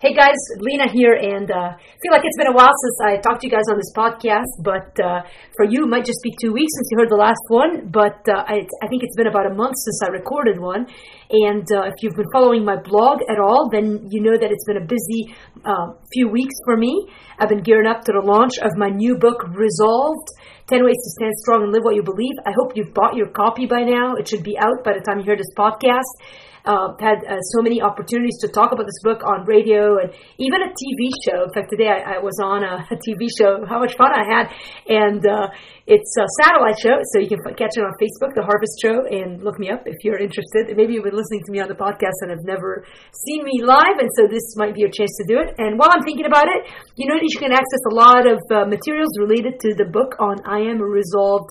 Hey 0.00 0.14
guys, 0.14 0.38
Lina 0.60 0.86
here, 0.94 1.10
and 1.10 1.50
uh, 1.50 1.74
feel 1.74 2.12
like 2.14 2.22
it's 2.22 2.38
been 2.38 2.46
a 2.46 2.54
while 2.54 2.70
since 2.70 2.98
I 3.02 3.18
talked 3.18 3.40
to 3.40 3.48
you 3.48 3.50
guys 3.50 3.66
on 3.66 3.74
this 3.74 3.90
podcast. 3.90 4.46
But 4.62 4.94
uh, 4.94 5.26
for 5.56 5.66
you, 5.66 5.82
it 5.82 5.90
might 5.90 6.04
just 6.06 6.22
be 6.22 6.30
two 6.38 6.52
weeks 6.52 6.70
since 6.78 6.86
you 6.92 7.02
heard 7.02 7.10
the 7.10 7.18
last 7.18 7.42
one. 7.48 7.90
But 7.90 8.22
uh, 8.30 8.46
I, 8.46 8.62
I, 8.78 8.86
think 8.86 9.02
it's 9.02 9.16
been 9.16 9.26
about 9.26 9.50
a 9.50 9.54
month 9.58 9.74
since 9.74 9.98
I 10.06 10.14
recorded 10.14 10.62
one. 10.62 10.86
And 11.34 11.66
uh, 11.74 11.90
if 11.90 11.94
you've 11.98 12.14
been 12.14 12.30
following 12.32 12.64
my 12.64 12.78
blog 12.78 13.26
at 13.26 13.42
all, 13.42 13.70
then 13.74 14.06
you 14.08 14.22
know 14.22 14.38
that 14.38 14.54
it's 14.54 14.62
been 14.70 14.78
a 14.78 14.86
busy 14.86 15.34
uh, 15.66 15.98
few 16.14 16.28
weeks 16.30 16.54
for 16.64 16.76
me. 16.76 16.94
I've 17.40 17.48
been 17.48 17.66
gearing 17.66 17.90
up 17.90 18.04
to 18.06 18.12
the 18.14 18.22
launch 18.22 18.54
of 18.62 18.78
my 18.78 18.90
new 18.94 19.18
book, 19.18 19.50
Resolved. 19.50 20.30
10 20.68 20.84
Ways 20.84 21.00
to 21.00 21.10
Stand 21.18 21.34
Strong 21.42 21.62
and 21.64 21.72
Live 21.72 21.82
What 21.82 21.96
You 21.96 22.04
Believe. 22.04 22.36
I 22.46 22.52
hope 22.54 22.76
you've 22.76 22.92
bought 22.92 23.16
your 23.16 23.30
copy 23.30 23.64
by 23.64 23.82
now. 23.82 24.14
It 24.14 24.28
should 24.28 24.44
be 24.44 24.58
out 24.60 24.84
by 24.84 24.92
the 24.92 25.00
time 25.00 25.18
you 25.18 25.24
hear 25.24 25.34
this 25.34 25.50
podcast 25.56 26.06
uh, 26.68 26.92
had 27.00 27.24
uh, 27.24 27.40
so 27.56 27.64
many 27.64 27.80
opportunities 27.80 28.36
to 28.44 28.48
talk 28.52 28.76
about 28.76 28.84
this 28.84 29.00
book 29.00 29.24
on 29.24 29.48
radio 29.48 29.96
and 29.96 30.12
even 30.36 30.60
a 30.60 30.68
TV 30.68 31.08
show. 31.24 31.48
In 31.48 31.52
fact, 31.56 31.72
today 31.72 31.88
I, 31.88 32.16
I 32.16 32.18
was 32.20 32.36
on 32.44 32.60
a, 32.60 32.84
a, 32.92 32.96
TV 33.00 33.32
show. 33.32 33.64
How 33.68 33.80
much 33.80 33.96
fun 33.96 34.12
I 34.12 34.28
had! 34.28 34.52
And 34.84 35.24
uh, 35.24 35.48
it's 35.88 36.12
a 36.20 36.28
satellite 36.44 36.76
show, 36.76 37.00
so 37.16 37.24
you 37.24 37.32
can 37.32 37.40
catch 37.56 37.80
it 37.80 37.80
on 37.80 37.96
Facebook, 37.96 38.36
The 38.36 38.44
Harvest 38.44 38.76
Show, 38.84 39.08
and 39.08 39.40
look 39.40 39.56
me 39.56 39.72
up 39.72 39.88
if 39.88 39.96
you're 40.04 40.20
interested. 40.20 40.68
Maybe 40.76 40.92
you've 40.92 41.08
been 41.08 41.16
listening 41.16 41.40
to 41.48 41.50
me 41.50 41.64
on 41.64 41.72
the 41.72 41.80
podcast 41.80 42.20
and 42.20 42.28
have 42.28 42.44
never 42.44 42.84
seen 43.24 43.48
me 43.48 43.64
live, 43.64 43.96
and 43.96 44.10
so 44.20 44.28
this 44.28 44.44
might 44.60 44.76
be 44.76 44.84
your 44.84 44.92
chance 44.92 45.16
to 45.16 45.24
do 45.24 45.40
it. 45.40 45.56
And 45.56 45.80
while 45.80 45.88
I'm 45.88 46.04
thinking 46.04 46.28
about 46.28 46.52
it, 46.52 46.68
you 47.00 47.08
know 47.08 47.16
that 47.16 47.24
you 47.24 47.40
can 47.40 47.56
access 47.56 47.82
a 47.88 47.94
lot 47.96 48.28
of 48.28 48.44
uh, 48.52 48.68
materials 48.68 49.08
related 49.16 49.56
to 49.64 49.72
the 49.72 49.88
book 49.88 50.20
on 50.20 50.36
I 50.44 50.68
Am 50.68 50.76
Resolved 50.76 51.48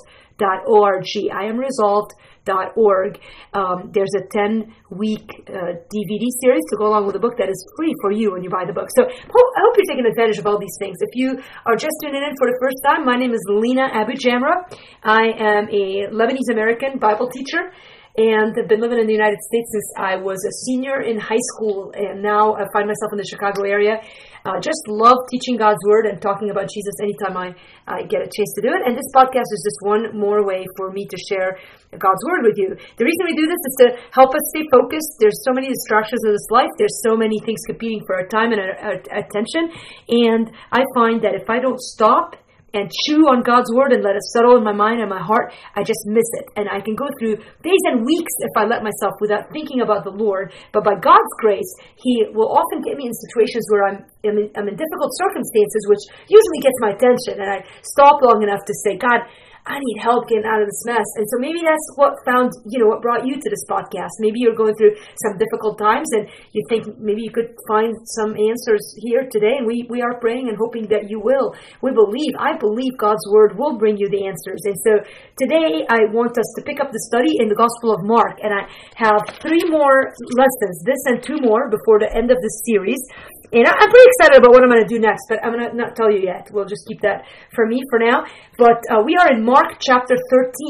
org. 0.65 1.05
I 1.33 1.45
am 1.45 1.57
resolved.org. 1.57 3.19
Um, 3.53 3.91
there's 3.93 4.13
a 4.15 4.27
10 4.31 4.73
week 4.91 5.29
uh, 5.49 5.79
DVD 5.89 6.25
series 6.41 6.63
to 6.69 6.77
go 6.77 6.87
along 6.87 7.05
with 7.05 7.13
the 7.13 7.19
book 7.19 7.37
that 7.37 7.49
is 7.49 7.59
free 7.77 7.93
for 8.01 8.11
you 8.11 8.31
when 8.31 8.43
you 8.43 8.49
buy 8.49 8.65
the 8.65 8.73
book. 8.73 8.89
So 8.95 9.03
I 9.03 9.59
hope 9.61 9.73
you're 9.77 9.89
taking 9.89 10.05
advantage 10.05 10.37
of 10.37 10.47
all 10.47 10.59
these 10.59 10.77
things. 10.79 10.97
If 11.01 11.15
you 11.15 11.39
are 11.65 11.75
just 11.75 11.95
tuning 12.03 12.23
in 12.23 12.35
for 12.37 12.47
the 12.47 12.57
first 12.61 12.77
time, 12.85 13.05
my 13.05 13.15
name 13.15 13.33
is 13.33 13.41
Lina 13.49 13.89
Abu 13.93 14.13
Jamra. 14.13 14.67
I 15.03 15.33
am 15.37 15.69
a 15.69 16.07
Lebanese 16.13 16.51
American 16.51 16.99
Bible 16.99 17.29
teacher 17.29 17.71
and 18.17 18.57
I've 18.57 18.67
been 18.67 18.81
living 18.81 18.97
in 18.97 19.05
the 19.05 19.13
United 19.13 19.37
States 19.45 19.69
since 19.69 19.93
I 19.93 20.17
was 20.17 20.41
a 20.41 20.53
senior 20.65 21.05
in 21.05 21.21
high 21.21 21.43
school, 21.53 21.93
and 21.93 22.17
now 22.25 22.57
I 22.57 22.65
find 22.73 22.89
myself 22.89 23.13
in 23.13 23.21
the 23.21 23.29
Chicago 23.29 23.61
area. 23.61 24.01
Uh, 24.41 24.57
just 24.57 24.81
love 24.89 25.17
teaching 25.29 25.53
God's 25.53 25.77
Word 25.85 26.09
and 26.09 26.17
talking 26.17 26.49
about 26.49 26.65
Jesus 26.65 26.97
anytime 26.97 27.37
I, 27.37 27.53
I 27.85 28.09
get 28.09 28.25
a 28.25 28.29
chance 28.31 28.57
to 28.57 28.61
do 28.65 28.73
it. 28.73 28.81
And 28.89 28.97
this 28.97 29.05
podcast 29.13 29.45
is 29.53 29.61
just 29.61 29.77
one 29.85 30.17
more 30.17 30.41
way 30.41 30.65
for 30.77 30.89
me 30.89 31.05
to 31.05 31.17
share 31.29 31.61
God's 31.93 32.23
Word 32.25 32.41
with 32.41 32.57
you. 32.57 32.73
The 32.97 33.05
reason 33.05 33.21
we 33.29 33.37
do 33.37 33.45
this 33.45 33.61
is 33.61 33.75
to 33.85 33.87
help 34.09 34.33
us 34.33 34.41
stay 34.49 34.65
focused. 34.73 35.21
There's 35.21 35.37
so 35.45 35.53
many 35.53 35.69
distractions 35.69 36.21
in 36.25 36.31
this 36.33 36.49
life. 36.49 36.73
There's 36.81 36.97
so 37.05 37.13
many 37.13 37.37
things 37.45 37.61
competing 37.69 38.01
for 38.07 38.17
our 38.17 38.25
time 38.33 38.49
and 38.49 38.61
our, 38.61 38.73
our 38.81 38.97
attention. 39.13 39.69
And 40.09 40.49
I 40.73 40.81
find 40.97 41.21
that 41.21 41.37
if 41.37 41.49
I 41.53 41.59
don't 41.61 41.79
stop 41.79 42.33
and 42.73 42.91
chew 43.07 43.31
on 43.31 43.43
God's 43.47 43.71
word 43.71 43.95
and 43.95 44.03
let 44.03 44.19
it 44.19 44.23
settle 44.35 44.59
in 44.59 44.63
my 44.63 44.75
mind 44.75 44.99
and 44.99 45.09
my 45.09 45.23
heart, 45.23 45.55
I 45.75 45.83
just 45.83 46.03
miss 46.05 46.27
it. 46.43 46.51
And 46.59 46.67
I 46.67 46.83
can 46.83 46.95
go 46.95 47.07
through 47.15 47.39
days 47.63 47.83
and 47.87 48.03
weeks 48.03 48.33
if 48.43 48.51
I 48.59 48.67
let 48.67 48.83
myself 48.83 49.15
without 49.23 49.47
thinking 49.55 49.79
about 49.79 50.03
the 50.03 50.11
Lord. 50.11 50.51
But 50.75 50.83
by 50.83 50.99
God's 50.99 51.31
grace, 51.39 51.69
He 51.95 52.27
will 52.35 52.51
often 52.51 52.83
get 52.83 52.99
me 52.99 53.07
in 53.07 53.15
situations 53.15 53.63
where 53.71 53.87
I'm, 53.87 53.99
I'm, 54.27 54.37
in, 54.37 54.47
I'm 54.59 54.67
in 54.67 54.75
difficult 54.75 55.11
circumstances, 55.15 55.81
which 55.87 56.03
usually 56.27 56.59
gets 56.59 56.77
my 56.83 56.91
attention. 56.91 57.39
And 57.39 57.47
I 57.47 57.63
stop 57.87 58.19
long 58.19 58.43
enough 58.43 58.61
to 58.67 58.73
say, 58.83 58.99
God, 58.99 59.23
I 59.67 59.77
need 59.83 59.99
help 59.99 60.31
getting 60.31 60.47
out 60.47 60.63
of 60.63 60.67
this 60.67 60.83
mess. 60.87 61.05
And 61.19 61.27
so 61.27 61.43
maybe 61.43 61.59
that's 61.59 61.87
what 61.99 62.15
found, 62.23 62.55
you 62.71 62.79
know, 62.79 62.87
what 62.87 63.03
brought 63.03 63.27
you 63.27 63.35
to 63.35 63.49
this 63.51 63.67
podcast. 63.67 64.15
Maybe 64.23 64.39
you're 64.39 64.55
going 64.55 64.73
through 64.79 64.95
some 65.27 65.35
difficult 65.35 65.77
times 65.77 66.07
and 66.15 66.31
you 66.55 66.63
think 66.71 66.87
maybe 66.97 67.21
you 67.21 67.31
could 67.31 67.51
find 67.67 67.91
some 68.15 68.31
answers 68.39 68.81
here 69.03 69.27
today. 69.27 69.59
And 69.59 69.67
we, 69.67 69.85
we 69.91 70.01
are 70.01 70.15
praying 70.23 70.47
and 70.47 70.57
hoping 70.57 70.87
that 70.87 71.11
you 71.11 71.19
will. 71.19 71.51
We 71.83 71.91
believe, 71.91 72.31
I 72.39 72.55
believe 72.55 72.95
God's 72.97 73.23
word 73.27 73.59
will 73.59 73.77
bring 73.77 73.99
you 73.99 74.07
the 74.07 74.23
answers. 74.23 74.63
And 74.63 74.77
so 74.87 75.03
today 75.35 75.83
I 75.91 76.07
want 76.15 76.39
us 76.39 76.47
to 76.55 76.63
pick 76.63 76.79
up 76.79 76.95
the 76.95 77.03
study 77.11 77.35
in 77.43 77.51
the 77.51 77.59
Gospel 77.59 77.91
of 77.91 78.07
Mark. 78.07 78.39
And 78.39 78.55
I 78.55 78.71
have 78.95 79.19
three 79.43 79.67
more 79.67 80.15
lessons, 80.39 80.75
this 80.87 81.03
and 81.11 81.19
two 81.19 81.43
more 81.43 81.67
before 81.67 81.99
the 81.99 82.07
end 82.15 82.31
of 82.31 82.39
this 82.39 82.63
series. 82.63 83.03
And 83.47 83.63
I'm 83.63 83.89
pretty 83.89 84.09
excited 84.11 84.43
about 84.43 84.51
what 84.51 84.59
I'm 84.59 84.67
going 84.67 84.83
to 84.83 84.91
do 84.91 84.99
next, 84.99 85.23
but 85.31 85.39
I'm 85.39 85.55
going 85.55 85.63
to 85.63 85.71
not 85.71 85.95
tell 85.95 86.11
you 86.11 86.19
yet. 86.19 86.51
We'll 86.51 86.67
just 86.67 86.83
keep 86.83 86.99
that 87.01 87.23
for 87.55 87.65
me 87.65 87.79
for 87.89 87.97
now. 87.97 88.27
But 88.59 88.83
uh, 88.91 88.99
we 89.07 89.15
are 89.15 89.31
in 89.31 89.39
Mark 89.39 89.79
chapter 89.79 90.19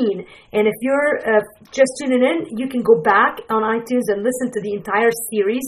13. 0.06 0.22
And 0.54 0.70
if 0.70 0.78
you're 0.86 1.18
uh, 1.26 1.42
just 1.74 1.90
tuning 1.98 2.22
in, 2.22 2.54
you 2.54 2.70
can 2.70 2.86
go 2.86 3.02
back 3.02 3.42
on 3.50 3.66
iTunes 3.66 4.14
and 4.14 4.22
listen 4.22 4.54
to 4.54 4.62
the 4.62 4.78
entire 4.78 5.10
series. 5.34 5.66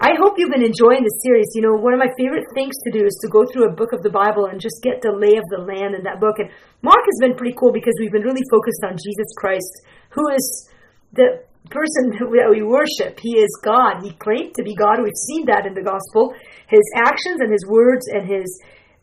I 0.00 0.16
hope 0.16 0.40
you've 0.40 0.48
been 0.48 0.64
enjoying 0.64 1.04
the 1.04 1.12
series. 1.20 1.52
You 1.52 1.60
know, 1.60 1.76
one 1.76 1.92
of 1.92 2.00
my 2.00 2.08
favorite 2.16 2.48
things 2.56 2.72
to 2.88 2.90
do 2.90 3.04
is 3.04 3.12
to 3.20 3.28
go 3.28 3.44
through 3.52 3.68
a 3.68 3.76
book 3.76 3.92
of 3.92 4.00
the 4.00 4.08
Bible 4.08 4.48
and 4.48 4.56
just 4.56 4.80
get 4.80 5.04
the 5.04 5.12
lay 5.12 5.36
of 5.36 5.44
the 5.52 5.60
land 5.60 5.92
in 5.92 6.08
that 6.08 6.24
book. 6.24 6.40
And 6.40 6.48
Mark 6.80 7.04
has 7.04 7.20
been 7.20 7.36
pretty 7.36 7.52
cool 7.52 7.68
because 7.68 7.92
we've 8.00 8.16
been 8.16 8.24
really 8.24 8.48
focused 8.48 8.80
on 8.80 8.96
Jesus 8.96 9.28
Christ, 9.36 9.84
who 10.16 10.24
is 10.32 10.72
the 11.12 11.44
person 11.68 12.10
that 12.18 12.48
we 12.50 12.62
worship. 12.62 13.20
He 13.20 13.38
is 13.38 13.60
God. 13.62 14.02
He 14.02 14.12
claimed 14.12 14.54
to 14.54 14.62
be 14.62 14.74
God. 14.74 15.02
We've 15.02 15.12
seen 15.28 15.46
that 15.46 15.66
in 15.66 15.74
the 15.74 15.82
gospel. 15.82 16.34
His 16.66 16.82
actions 16.96 17.40
and 17.40 17.52
his 17.52 17.66
words 17.68 18.06
and 18.08 18.26
his 18.26 18.48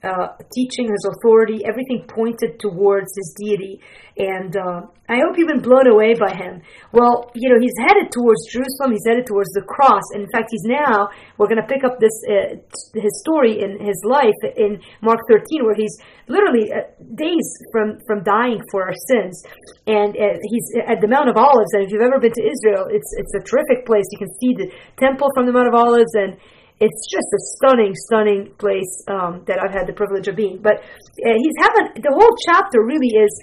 uh, 0.04 0.38
teaching, 0.54 0.86
his 0.86 1.10
authority, 1.10 1.66
everything 1.66 2.06
pointed 2.08 2.60
towards 2.60 3.10
his 3.18 3.34
deity. 3.34 3.82
And 4.18 4.56
uh, 4.56 4.82
I 5.10 5.18
hope 5.22 5.38
you've 5.38 5.50
been 5.50 5.62
blown 5.62 5.86
away 5.90 6.14
by 6.14 6.34
him. 6.34 6.62
Well, 6.94 7.30
you 7.34 7.50
know, 7.50 7.58
he's 7.62 7.74
headed 7.82 8.14
towards 8.14 8.46
Jerusalem. 8.50 8.94
He's 8.94 9.06
headed 9.06 9.26
towards 9.26 9.50
the 9.54 9.66
cross. 9.66 10.06
And 10.14 10.22
in 10.26 10.30
fact, 10.30 10.50
he's 10.50 10.66
now, 10.66 11.10
we're 11.38 11.50
going 11.50 11.62
to 11.62 11.70
pick 11.70 11.84
up 11.84 11.98
this, 11.98 12.14
uh, 12.30 12.62
his 12.94 13.14
story 13.22 13.62
in 13.62 13.78
his 13.82 13.98
life 14.06 14.38
in 14.58 14.82
Mark 15.02 15.22
13, 15.30 15.66
where 15.66 15.78
he's 15.78 15.98
literally 16.30 16.70
uh, 16.70 16.86
days 17.14 17.46
from, 17.74 17.98
from 18.06 18.22
dying 18.22 18.62
for 18.70 18.86
our 18.86 18.98
sins. 19.10 19.42
And 19.86 20.14
uh, 20.14 20.38
he's 20.46 20.66
at 20.86 21.02
the 21.02 21.10
Mount 21.10 21.30
of 21.30 21.38
Olives. 21.38 21.74
And 21.74 21.86
if 21.86 21.90
you've 21.90 22.06
ever 22.06 22.22
been 22.22 22.34
to 22.38 22.46
Israel, 22.46 22.86
it's, 22.90 23.10
it's 23.18 23.34
a 23.34 23.42
terrific 23.42 23.86
place. 23.86 24.06
You 24.14 24.22
can 24.22 24.34
see 24.42 24.54
the 24.58 24.70
temple 24.98 25.30
from 25.34 25.46
the 25.46 25.54
Mount 25.54 25.70
of 25.70 25.76
Olives 25.78 26.14
and 26.14 26.38
it's 26.80 27.10
just 27.10 27.26
a 27.34 27.42
stunning, 27.58 27.94
stunning 28.06 28.54
place 28.58 29.04
um, 29.10 29.42
that 29.48 29.58
I've 29.58 29.74
had 29.74 29.88
the 29.88 29.94
privilege 29.94 30.28
of 30.28 30.36
being. 30.36 30.62
But 30.62 30.78
uh, 30.78 31.38
he's 31.38 31.58
having 31.62 32.02
the 32.02 32.14
whole 32.14 32.34
chapter 32.46 32.86
really 32.86 33.10
is 33.10 33.34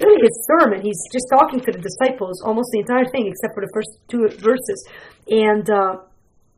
really 0.00 0.20
his 0.20 0.36
sermon. 0.44 0.82
He's 0.82 1.00
just 1.12 1.26
talking 1.32 1.60
to 1.60 1.72
the 1.72 1.80
disciples 1.80 2.42
almost 2.44 2.68
the 2.72 2.80
entire 2.80 3.08
thing, 3.08 3.26
except 3.28 3.54
for 3.54 3.64
the 3.64 3.72
first 3.72 3.96
two 4.08 4.28
verses. 4.44 4.78
And 5.28 5.64
uh, 5.70 6.04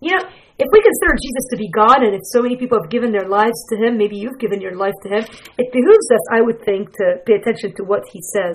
you 0.03 0.11
know, 0.11 0.25
if 0.59 0.69
we 0.71 0.81
consider 0.83 1.15
Jesus 1.23 1.45
to 1.51 1.57
be 1.57 1.71
God, 1.71 2.03
and 2.03 2.15
if 2.15 2.23
so 2.35 2.43
many 2.43 2.57
people 2.57 2.79
have 2.83 2.91
given 2.91 3.11
their 3.11 3.29
lives 3.29 3.57
to 3.71 3.77
Him, 3.79 3.97
maybe 3.97 4.17
you've 4.17 4.39
given 4.39 4.61
your 4.61 4.77
life 4.77 4.95
to 5.03 5.09
Him, 5.09 5.25
it 5.59 5.73
behooves 5.73 6.09
us, 6.11 6.25
I 6.35 6.43
would 6.43 6.61
think, 6.65 6.91
to 6.99 7.23
pay 7.27 7.35
attention 7.35 7.75
to 7.77 7.85
what 7.85 8.03
He 8.13 8.21
says 8.21 8.55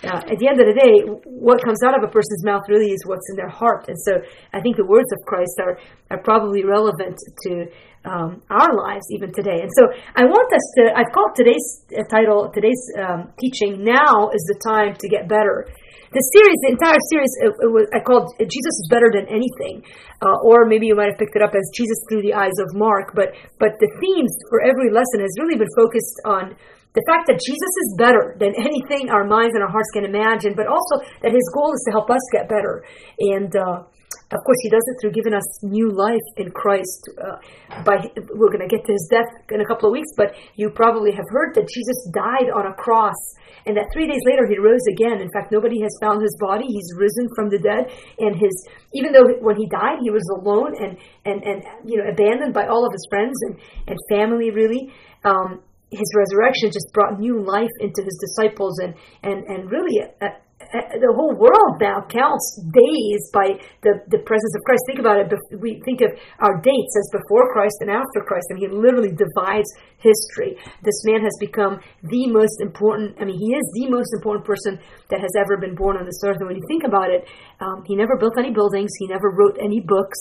uh, 0.00 0.32
at 0.32 0.38
the 0.40 0.48
end 0.48 0.56
of 0.60 0.66
the 0.66 0.72
day, 0.72 1.04
what 1.28 1.60
comes 1.60 1.84
out 1.84 1.92
of 1.92 2.00
a 2.00 2.08
person's 2.08 2.40
mouth 2.40 2.64
really 2.68 2.88
is 2.88 3.04
what's 3.04 3.28
in 3.28 3.36
their 3.36 3.52
heart. 3.52 3.84
And 3.88 3.98
so 4.00 4.16
I 4.52 4.60
think 4.60 4.76
the 4.76 4.88
words 4.88 5.12
of 5.12 5.20
Christ 5.28 5.60
are, 5.60 5.76
are 6.08 6.22
probably 6.24 6.64
relevant 6.64 7.20
to 7.44 7.68
um, 8.08 8.40
our 8.48 8.72
lives 8.72 9.04
even 9.12 9.28
today. 9.28 9.60
And 9.60 9.68
so 9.76 9.92
I 10.16 10.24
want 10.24 10.48
us 10.56 10.64
to, 10.80 10.82
I've 10.96 11.12
called 11.12 11.36
today's 11.36 11.84
uh, 11.92 12.08
title, 12.08 12.48
today's 12.48 12.80
um, 12.96 13.28
teaching, 13.36 13.84
Now 13.84 14.32
is 14.32 14.40
the 14.48 14.56
Time 14.64 14.96
to 14.96 15.06
Get 15.08 15.28
Better. 15.28 15.68
The 16.10 16.24
series, 16.32 16.58
the 16.66 16.72
entire 16.74 16.98
series, 17.12 17.30
it, 17.44 17.52
it 17.60 17.70
was, 17.70 17.86
I 17.92 18.00
called 18.00 18.32
Jesus 18.40 18.74
is 18.82 18.88
Better 18.90 19.12
Than 19.12 19.28
Anything. 19.28 19.84
Uh, 20.24 20.40
or 20.42 20.64
maybe 20.64 20.88
you 20.88 20.96
might 20.96 21.12
have 21.12 21.20
picked 21.20 21.36
it 21.36 21.44
up 21.44 21.52
as 21.52 21.62
Jesus 21.76 22.00
Through 22.08 22.24
the 22.24 22.32
Eyes 22.32 22.56
of 22.58 22.72
Mark. 22.72 23.12
But, 23.12 23.36
but 23.60 23.76
the 23.78 23.90
themes 24.00 24.32
for 24.48 24.64
every 24.64 24.88
lesson 24.88 25.20
has 25.20 25.36
really 25.36 25.60
been 25.60 25.70
focused 25.76 26.18
on 26.24 26.56
the 26.94 27.04
fact 27.06 27.30
that 27.30 27.38
Jesus 27.38 27.72
is 27.86 27.94
better 27.98 28.34
than 28.38 28.54
anything 28.58 29.10
our 29.10 29.24
minds 29.24 29.54
and 29.54 29.62
our 29.62 29.70
hearts 29.70 29.90
can 29.94 30.04
imagine, 30.04 30.54
but 30.56 30.66
also 30.66 30.98
that 31.22 31.30
his 31.30 31.46
goal 31.54 31.70
is 31.72 31.82
to 31.86 31.92
help 31.92 32.10
us 32.10 32.22
get 32.32 32.48
better. 32.48 32.82
And 33.18 33.54
uh, 33.54 33.86
of 34.30 34.38
course, 34.46 34.58
he 34.62 34.70
does 34.70 34.82
it 34.86 34.96
through 35.00 35.10
giving 35.10 35.34
us 35.34 35.46
new 35.62 35.90
life 35.90 36.28
in 36.36 36.50
Christ. 36.50 37.10
Uh, 37.18 37.38
by 37.82 37.98
we're 38.30 38.50
going 38.50 38.62
to 38.62 38.70
get 38.70 38.86
to 38.86 38.92
his 38.92 39.08
death 39.10 39.26
in 39.50 39.60
a 39.60 39.66
couple 39.66 39.90
of 39.90 39.92
weeks, 39.92 40.10
but 40.16 40.34
you 40.54 40.70
probably 40.70 41.10
have 41.10 41.26
heard 41.30 41.54
that 41.54 41.66
Jesus 41.66 41.98
died 42.14 42.46
on 42.54 42.70
a 42.70 42.74
cross, 42.74 43.18
and 43.66 43.76
that 43.76 43.90
three 43.92 44.06
days 44.06 44.22
later 44.30 44.46
he 44.46 44.58
rose 44.58 44.86
again. 44.94 45.18
In 45.18 45.30
fact, 45.34 45.50
nobody 45.50 45.82
has 45.82 45.90
found 45.98 46.22
his 46.22 46.36
body; 46.38 46.66
he's 46.66 46.94
risen 46.94 47.26
from 47.34 47.50
the 47.50 47.58
dead. 47.58 47.90
And 48.22 48.38
his 48.38 48.54
even 48.94 49.10
though 49.10 49.26
when 49.42 49.56
he 49.56 49.66
died 49.66 49.98
he 50.02 50.10
was 50.10 50.22
alone 50.38 50.78
and 50.78 50.94
and 51.26 51.42
and 51.42 51.58
you 51.82 51.98
know 51.98 52.06
abandoned 52.06 52.54
by 52.54 52.70
all 52.70 52.86
of 52.86 52.92
his 52.94 53.06
friends 53.10 53.34
and 53.50 53.58
and 53.90 53.98
family, 54.10 54.50
really. 54.50 54.94
Um, 55.24 55.62
his 55.90 56.10
resurrection 56.16 56.70
just 56.70 56.92
brought 56.92 57.18
new 57.18 57.42
life 57.42 57.70
into 57.80 58.02
his 58.02 58.16
disciples 58.20 58.78
and 58.78 58.94
and 59.22 59.44
and 59.44 59.70
really 59.70 60.00
uh, 60.20 60.28
the 60.70 61.12
whole 61.16 61.34
world 61.34 61.80
now 61.80 62.04
counts 62.06 62.60
days 62.70 63.22
by 63.34 63.58
the, 63.82 63.98
the 64.06 64.22
presence 64.22 64.54
of 64.54 64.62
Christ. 64.62 64.82
Think 64.86 65.00
about 65.00 65.18
it. 65.18 65.26
We 65.58 65.82
think 65.82 65.98
of 66.04 66.14
our 66.38 66.60
dates 66.62 66.94
as 66.94 67.10
before 67.10 67.50
Christ 67.50 67.80
and 67.80 67.90
after 67.90 68.22
Christ. 68.22 68.46
Mean, 68.54 68.68
he 68.68 68.70
literally 68.70 69.10
divides 69.10 69.66
history. 69.98 70.54
This 70.84 71.00
man 71.08 71.26
has 71.26 71.34
become 71.40 71.80
the 72.06 72.30
most 72.30 72.60
important, 72.60 73.18
I 73.18 73.26
mean, 73.26 73.40
he 73.40 73.50
is 73.50 73.66
the 73.82 73.90
most 73.90 74.14
important 74.14 74.44
person 74.46 74.78
that 75.10 75.18
has 75.18 75.32
ever 75.34 75.58
been 75.58 75.74
born 75.74 75.96
on 75.96 76.06
this 76.06 76.22
earth. 76.22 76.38
And 76.38 76.46
when 76.46 76.56
you 76.56 76.66
think 76.68 76.84
about 76.86 77.10
it, 77.10 77.26
um, 77.58 77.82
he 77.88 77.96
never 77.96 78.14
built 78.14 78.38
any 78.38 78.52
buildings, 78.52 78.92
he 79.00 79.08
never 79.08 79.34
wrote 79.34 79.58
any 79.58 79.80
books. 79.80 80.18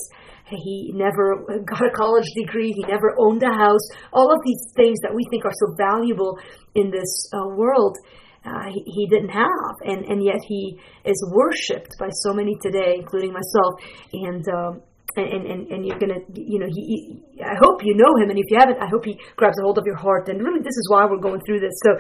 He 0.52 0.92
never 0.94 1.46
got 1.66 1.86
a 1.86 1.92
college 1.96 2.28
degree. 2.36 2.72
He 2.72 2.84
never 2.84 3.16
owned 3.20 3.44
a 3.44 3.54
house. 3.54 3.86
All 4.14 4.32
of 4.32 4.40
these 4.46 4.74
things 4.76 4.98
that 5.04 5.14
we 5.14 5.24
think 5.30 5.46
are 5.46 5.54
so 5.54 5.76
valuable 5.78 6.38
in 6.76 6.92
this 6.92 7.30
uh, 7.34 7.56
world, 7.56 7.98
uh, 8.46 8.70
he, 8.70 8.84
he, 8.86 9.08
didn't 9.08 9.30
have, 9.30 9.76
and 9.84 10.06
and 10.06 10.24
yet 10.24 10.40
he 10.48 10.80
is 11.06 11.20
worshipped 11.32 11.92
by 12.00 12.10
so 12.10 12.34
many 12.34 12.56
today, 12.62 12.96
including 12.96 13.34
myself. 13.34 13.74
And 14.14 14.48
um, 14.50 14.82
and, 15.18 15.46
and, 15.46 15.62
and 15.72 15.86
you're 15.86 15.98
gonna, 15.98 16.22
you 16.34 16.60
know, 16.60 16.70
he, 16.70 16.82
he, 16.86 17.00
I 17.42 17.56
hope 17.64 17.82
you 17.82 17.96
know 17.96 18.12
him, 18.22 18.30
and 18.30 18.38
if 18.38 18.46
you 18.52 18.58
haven't, 18.60 18.78
I 18.78 18.88
hope 18.92 19.06
he 19.06 19.18
grabs 19.36 19.58
a 19.60 19.64
hold 19.64 19.78
of 19.78 19.86
your 19.86 19.98
heart. 19.98 20.30
And 20.30 20.38
really, 20.44 20.60
this 20.60 20.76
is 20.76 20.86
why 20.92 21.06
we're 21.10 21.24
going 21.24 21.42
through 21.48 21.60
this. 21.60 21.74
So, 21.82 21.92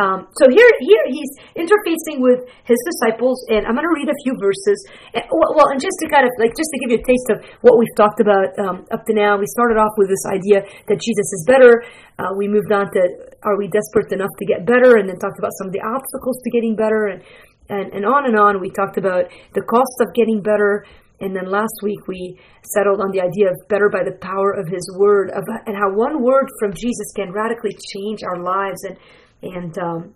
um, 0.00 0.28
so 0.38 0.48
here, 0.48 0.70
here 0.80 1.04
he's 1.10 1.32
interfacing 1.58 2.24
with 2.24 2.46
his 2.64 2.80
disciples, 2.88 3.36
and 3.50 3.66
I'm 3.66 3.76
to 3.76 3.92
read 3.92 4.08
a 4.08 4.18
few 4.24 4.34
verses. 4.40 4.78
And, 5.12 5.24
well, 5.30 5.68
and 5.68 5.80
just 5.80 5.98
to 6.00 6.08
kind 6.08 6.24
of 6.24 6.32
like, 6.40 6.56
just 6.56 6.70
to 6.72 6.78
give 6.80 6.90
you 6.96 7.00
a 7.02 7.06
taste 7.06 7.28
of 7.34 7.38
what 7.60 7.76
we've 7.76 7.96
talked 7.96 8.20
about 8.20 8.54
um, 8.62 8.88
up 8.90 9.04
to 9.06 9.12
now, 9.12 9.36
we 9.36 9.46
started 9.50 9.76
off 9.76 9.92
with 10.00 10.08
this 10.08 10.24
idea 10.30 10.64
that 10.88 10.98
Jesus 11.02 11.28
is 11.36 11.42
better. 11.46 11.84
Uh, 12.16 12.32
we 12.38 12.48
moved 12.48 12.72
on 12.72 12.88
to, 12.94 13.02
are 13.42 13.58
we 13.58 13.68
desperate 13.68 14.12
enough 14.12 14.32
to 14.38 14.44
get 14.46 14.64
better? 14.64 14.96
And 14.96 15.08
then 15.08 15.18
talked 15.18 15.38
about 15.38 15.52
some 15.60 15.68
of 15.68 15.74
the 15.74 15.82
obstacles 15.82 16.40
to 16.42 16.50
getting 16.50 16.74
better, 16.74 17.12
and 17.12 17.20
and, 17.68 17.92
and 17.92 18.04
on 18.04 18.26
and 18.26 18.38
on. 18.38 18.60
We 18.60 18.70
talked 18.70 18.98
about 18.98 19.24
the 19.54 19.62
cost 19.62 19.96
of 20.00 20.14
getting 20.14 20.42
better. 20.42 20.84
And 21.20 21.34
then 21.34 21.46
last 21.46 21.74
week 21.82 22.06
we 22.08 22.38
settled 22.74 23.00
on 23.00 23.10
the 23.12 23.20
idea 23.20 23.48
of 23.50 23.56
better 23.68 23.88
by 23.88 24.02
the 24.04 24.18
power 24.18 24.52
of 24.52 24.68
His 24.68 24.84
Word, 24.98 25.30
of, 25.30 25.44
and 25.66 25.76
how 25.76 25.94
one 25.94 26.22
word 26.22 26.48
from 26.58 26.72
Jesus 26.74 27.12
can 27.14 27.32
radically 27.32 27.76
change 27.94 28.22
our 28.24 28.42
lives. 28.42 28.82
And 28.84 28.96
and 29.42 29.78
um, 29.78 30.14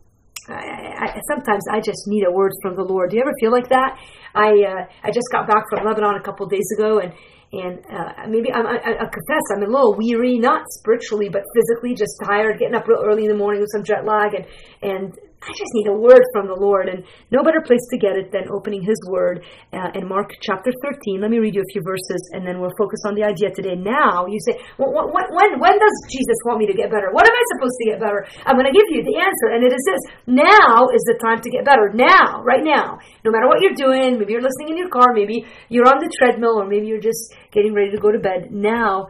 I, 0.48 1.16
I, 1.16 1.20
sometimes 1.28 1.64
I 1.70 1.80
just 1.80 2.06
need 2.06 2.24
a 2.24 2.32
word 2.32 2.52
from 2.62 2.74
the 2.74 2.82
Lord. 2.82 3.10
Do 3.10 3.16
you 3.16 3.22
ever 3.22 3.34
feel 3.40 3.52
like 3.52 3.68
that? 3.68 3.98
I 4.34 4.48
uh, 4.48 4.84
I 5.02 5.10
just 5.10 5.28
got 5.30 5.46
back 5.46 5.64
from 5.70 5.84
Lebanon 5.84 6.16
a 6.16 6.22
couple 6.22 6.46
days 6.46 6.66
ago, 6.76 7.00
and 7.00 7.12
and 7.52 7.78
uh, 7.86 8.26
maybe 8.28 8.52
I'm, 8.52 8.66
I, 8.66 8.76
I 8.76 9.06
confess 9.08 9.44
I'm 9.54 9.62
a 9.62 9.66
little 9.66 9.94
weary, 9.96 10.38
not 10.38 10.62
spiritually 10.70 11.28
but 11.28 11.42
physically, 11.54 11.94
just 11.94 12.20
tired, 12.24 12.58
getting 12.58 12.74
up 12.74 12.86
real 12.86 13.02
early 13.04 13.24
in 13.24 13.30
the 13.30 13.36
morning 13.36 13.60
with 13.60 13.70
some 13.72 13.84
jet 13.84 14.04
lag, 14.04 14.34
and 14.34 14.46
and 14.82 15.18
I 15.38 15.55
just 15.55 15.70
need 15.70 15.87
a 15.87 15.94
word 15.94 16.20
from 16.35 16.50
the 16.50 16.58
Lord, 16.58 16.90
and 16.90 17.06
no 17.31 17.46
better 17.46 17.62
place 17.62 17.82
to 17.94 17.96
get 17.96 18.19
it 18.19 18.35
than 18.35 18.50
opening 18.50 18.82
His 18.82 18.99
Word 19.06 19.46
uh, 19.73 19.94
in 19.94 20.11
Mark 20.11 20.35
chapter 20.43 20.75
13. 20.82 21.23
Let 21.23 21.31
me 21.31 21.38
read 21.38 21.55
you 21.55 21.62
a 21.62 21.70
few 21.73 21.81
verses, 21.81 22.19
and 22.35 22.43
then 22.43 22.58
we'll 22.58 22.75
focus 22.75 22.99
on 23.06 23.14
the 23.14 23.23
idea 23.23 23.55
today. 23.55 23.79
Now, 23.79 24.26
you 24.26 24.43
say, 24.43 24.58
well, 24.82 24.90
when, 24.90 25.49
when, 25.62 25.76
does 25.79 25.96
Jesus 26.11 26.38
want 26.43 26.58
me 26.58 26.67
to 26.67 26.75
get 26.75 26.90
better? 26.90 27.14
What 27.14 27.23
am 27.23 27.32
I 27.32 27.44
supposed 27.55 27.79
to 27.79 27.87
get 27.87 28.02
better? 28.02 28.26
I'm 28.50 28.58
going 28.58 28.67
to 28.67 28.75
give 28.75 28.90
you 28.90 29.06
the 29.06 29.17
answer, 29.23 29.55
and 29.55 29.62
it 29.62 29.70
is 29.70 29.82
this. 29.87 30.02
Now 30.26 30.90
is 30.90 31.06
the 31.06 31.17
time 31.23 31.38
to 31.38 31.50
get 31.55 31.62
better. 31.62 31.94
Now, 31.94 32.43
right 32.43 32.67
now. 32.67 32.99
No 33.23 33.31
matter 33.31 33.46
what 33.46 33.62
you're 33.62 33.79
doing, 33.79 34.19
maybe 34.19 34.35
you're 34.35 34.43
listening 34.43 34.75
in 34.75 34.76
your 34.76 34.90
car, 34.90 35.14
maybe 35.14 35.46
you're 35.70 35.87
on 35.87 36.02
the 36.02 36.11
treadmill, 36.19 36.58
or 36.58 36.67
maybe 36.67 36.90
you're 36.90 37.00
just 37.00 37.31
getting 37.55 37.73
ready 37.73 37.94
to 37.94 37.99
go 38.02 38.11
to 38.11 38.19
bed. 38.19 38.50
Now 38.50 39.08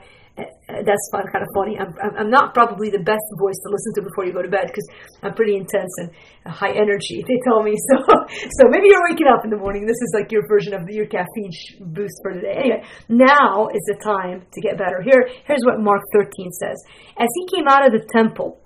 that's 0.68 1.08
fun, 1.10 1.24
kind 1.32 1.42
of 1.42 1.50
funny. 1.54 1.78
I'm, 1.78 1.92
I'm 2.16 2.30
not 2.30 2.54
probably 2.54 2.90
the 2.90 3.02
best 3.02 3.24
voice 3.40 3.56
to 3.64 3.68
listen 3.72 3.92
to 3.96 4.02
before 4.02 4.26
you 4.26 4.32
go 4.32 4.42
to 4.42 4.48
bed 4.48 4.68
because 4.68 4.86
I'm 5.22 5.34
pretty 5.34 5.56
intense 5.56 5.90
and 5.98 6.10
high 6.46 6.72
energy. 6.72 7.24
They 7.28 7.38
tell 7.44 7.62
me 7.62 7.74
so. 7.90 7.96
So 8.58 8.68
maybe 8.70 8.88
you're 8.88 9.04
waking 9.10 9.26
up 9.26 9.44
in 9.44 9.50
the 9.50 9.56
morning. 9.56 9.86
This 9.86 10.00
is 10.00 10.12
like 10.14 10.32
your 10.32 10.46
version 10.48 10.72
of 10.72 10.88
your 10.88 11.06
caffeine 11.06 11.52
boost 11.80 12.14
for 12.22 12.32
today. 12.32 12.56
Anyway, 12.56 12.82
now 13.08 13.68
is 13.68 13.84
the 13.86 13.98
time 14.02 14.46
to 14.52 14.60
get 14.60 14.78
better. 14.78 15.02
Here, 15.02 15.28
here's 15.44 15.62
what 15.64 15.80
Mark 15.80 16.02
13 16.14 16.50
says: 16.52 16.76
As 17.18 17.28
he 17.34 17.56
came 17.56 17.68
out 17.68 17.86
of 17.86 17.92
the 17.92 18.06
temple. 18.12 18.60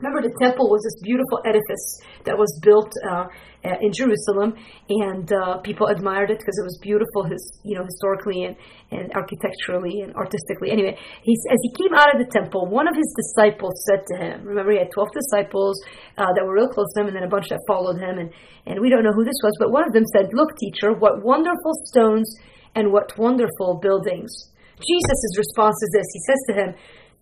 Remember, 0.00 0.24
the 0.24 0.32
temple 0.40 0.72
was 0.72 0.80
this 0.80 0.96
beautiful 1.04 1.44
edifice 1.44 2.00
that 2.24 2.32
was 2.32 2.48
built 2.64 2.88
uh, 3.04 3.28
uh, 3.60 3.76
in 3.84 3.92
Jerusalem, 3.92 4.56
and 4.88 5.28
uh, 5.28 5.60
people 5.60 5.92
admired 5.92 6.32
it 6.32 6.40
because 6.40 6.56
it 6.56 6.64
was 6.64 6.80
beautiful, 6.80 7.28
his, 7.28 7.60
you 7.68 7.76
know, 7.76 7.84
historically 7.84 8.48
and, 8.48 8.56
and 8.88 9.12
architecturally 9.12 10.00
and 10.00 10.16
artistically. 10.16 10.72
Anyway, 10.72 10.96
he, 11.20 11.36
as 11.52 11.60
he 11.60 11.70
came 11.76 11.92
out 11.92 12.08
of 12.08 12.16
the 12.16 12.30
temple, 12.32 12.64
one 12.64 12.88
of 12.88 12.96
his 12.96 13.12
disciples 13.12 13.76
said 13.84 14.00
to 14.08 14.14
him, 14.16 14.48
remember, 14.48 14.72
he 14.72 14.80
had 14.80 14.88
12 14.88 15.12
disciples 15.12 15.76
uh, 16.16 16.32
that 16.32 16.48
were 16.48 16.56
real 16.56 16.72
close 16.72 16.88
to 16.96 17.04
him, 17.04 17.12
and 17.12 17.16
then 17.16 17.28
a 17.28 17.28
bunch 17.28 17.52
that 17.52 17.60
followed 17.68 18.00
him, 18.00 18.16
and, 18.16 18.32
and 18.64 18.80
we 18.80 18.88
don't 18.88 19.04
know 19.04 19.12
who 19.12 19.28
this 19.28 19.36
was, 19.44 19.52
but 19.60 19.68
one 19.68 19.84
of 19.84 19.92
them 19.92 20.08
said, 20.16 20.32
Look, 20.32 20.56
teacher, 20.56 20.96
what 20.96 21.20
wonderful 21.20 21.76
stones 21.92 22.24
and 22.72 22.88
what 22.88 23.12
wonderful 23.20 23.84
buildings. 23.84 24.32
Jesus' 24.80 25.36
response 25.36 25.76
is 25.84 25.90
this 25.92 26.08
He 26.08 26.22
says 26.24 26.40
to 26.48 26.54
him, 26.56 26.70